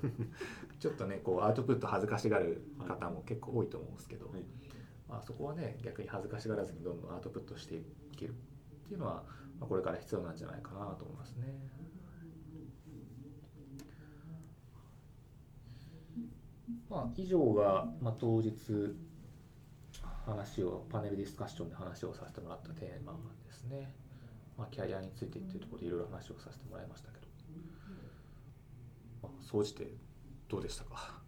[0.78, 4.44] ちょっとねこうアウトプット恥ずかしがる方も結構多いと思うんですけど、はい。
[5.08, 7.82] まあ、そこはね逆に恥ずかしがらずにどんどんアウトプットしてい
[8.16, 8.34] けるっ
[8.88, 9.24] ていうのは、
[9.58, 11.78] まあ、これから必要なんじゃないかなと思いますね。
[16.90, 18.52] まあ、以上が、まあ、当日
[20.26, 23.14] 話をパネルディスカッションで話をさせてもらったテーマ
[23.46, 23.90] ですね。
[24.58, 27.26] まあ、キャリアについてっていうところでいろいろ話をさせてもらいましたけど、
[29.22, 29.86] まあ、総じて
[30.48, 31.20] どうでしたか？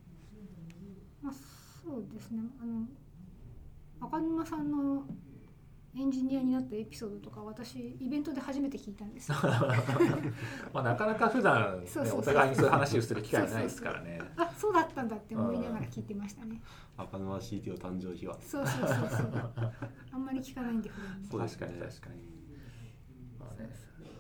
[1.23, 2.41] まあそうですね。
[2.61, 2.87] あの
[4.01, 5.05] 赤沼さんの
[5.97, 9.31] エンジニアになったエピソードとか私イベントで初めて聞いたんです。
[9.33, 9.39] よ
[10.73, 12.21] まあなかなか普段、ね、そうそうそう。
[12.21, 14.21] お互いにそういう話をする機会ないですからね。
[14.37, 16.61] あそうだったんだって思いながら聞いてましたね。
[16.97, 18.41] 赤沼 CTO 誕生秘話。
[18.41, 19.73] そうそうそうそう。
[20.13, 20.95] あんまり聞かないんでね
[21.31, 21.67] そうですね。
[21.67, 22.40] 確かに確かに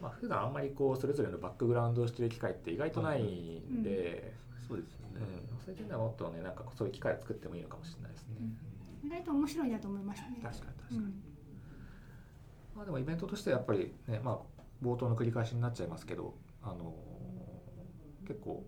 [0.01, 4.35] まあ普段あんまりこうそれぞれのバックグラウンドをしてる機会って意外とないんで、
[4.67, 8.35] そうですよね、うんそういう点ではもっとねなんかそういう機会を作ってもいいのかもしれないですね。
[9.05, 10.99] 意外と面白いなと思いましたね確かに確かに。
[10.99, 11.23] うん
[12.77, 18.65] まあでもイベントとしてはやっぱりねまあ冒頭の繰り返しになっちゃいますけど、あのー結構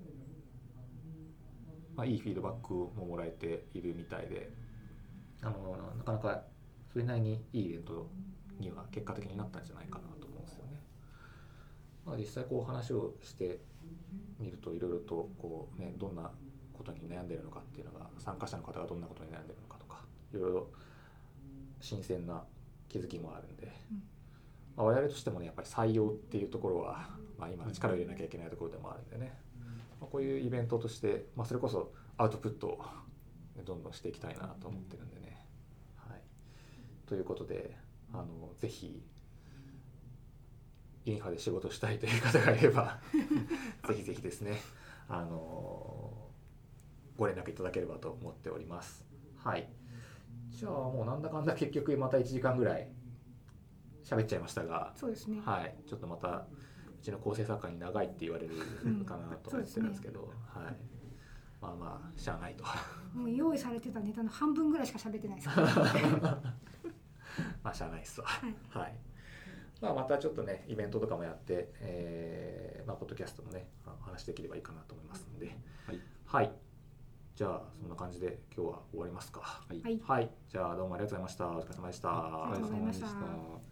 [1.95, 4.51] まあいいフィードバックももらえているみたいで、
[5.41, 6.43] あのーなかなか
[6.93, 8.11] それなりにいいイベント
[8.59, 10.22] には結果的になったんじゃないかなと。
[12.05, 13.61] まあ実際こう話をして
[14.39, 16.31] みるといろいろとこうねどんな
[16.73, 20.67] ことに悩んでるのかっていうのが参加者の方がどんなことに悩んでるのかとかいろいろ
[21.81, 22.43] 新鮮な
[22.89, 24.03] 気づきもあるんで、うん。
[24.77, 29.33] まあ、我々としてもねやっぱり採用っていうところは、まあ、今力を入れなきゃいけないところでもあるんでね、
[30.01, 32.85] まあ、こういうイベントとして、まあ、それこそアウトプットを
[33.65, 35.47] どんどんしていきたいなと思ってるんでね。
[35.97, 36.21] はい、
[37.07, 37.77] ということで
[38.13, 38.27] あの
[38.59, 39.03] ぜひ
[41.05, 42.99] インファで仕事したいという方がいれば
[43.89, 44.61] ぜひぜひですね
[45.09, 46.13] あの
[47.17, 49.05] ご連絡いただければと思っております。
[49.37, 49.69] はい。
[50.51, 52.89] じゃあもうなんだかんだ結局また1時間ぐらい
[54.05, 55.41] 喋っちゃいましたがそうですね。
[55.45, 55.75] はい。
[55.87, 56.47] ちょっとまたう
[57.03, 58.55] ちの構成作家に長いって言われる
[59.05, 60.77] かなと思ってるんですけど、はい。
[61.61, 62.65] まあまあしゃあないと。
[63.15, 65.49] もう用意されてたネタの半分ぐらいしか喋ってないです。
[67.63, 68.27] まあしゃあないっすわ。
[68.27, 68.55] はい。
[68.71, 68.97] はい。
[69.83, 73.67] まあ、またちょっとね、イベントとかもやって、えーまあ、ポッドキャストもね、
[74.01, 75.47] 話できればいいかなと思いますんで。
[75.87, 76.01] はい。
[76.25, 76.53] はい。
[77.35, 79.41] じゃあ、そんな感じで今日は終わりますか。
[79.41, 80.31] はいはいはい。
[80.49, 81.49] じゃあ、どうもありがとうございました。
[81.49, 82.11] お疲れ様でした。
[82.11, 83.72] ありがとうございましたお疲れ様でした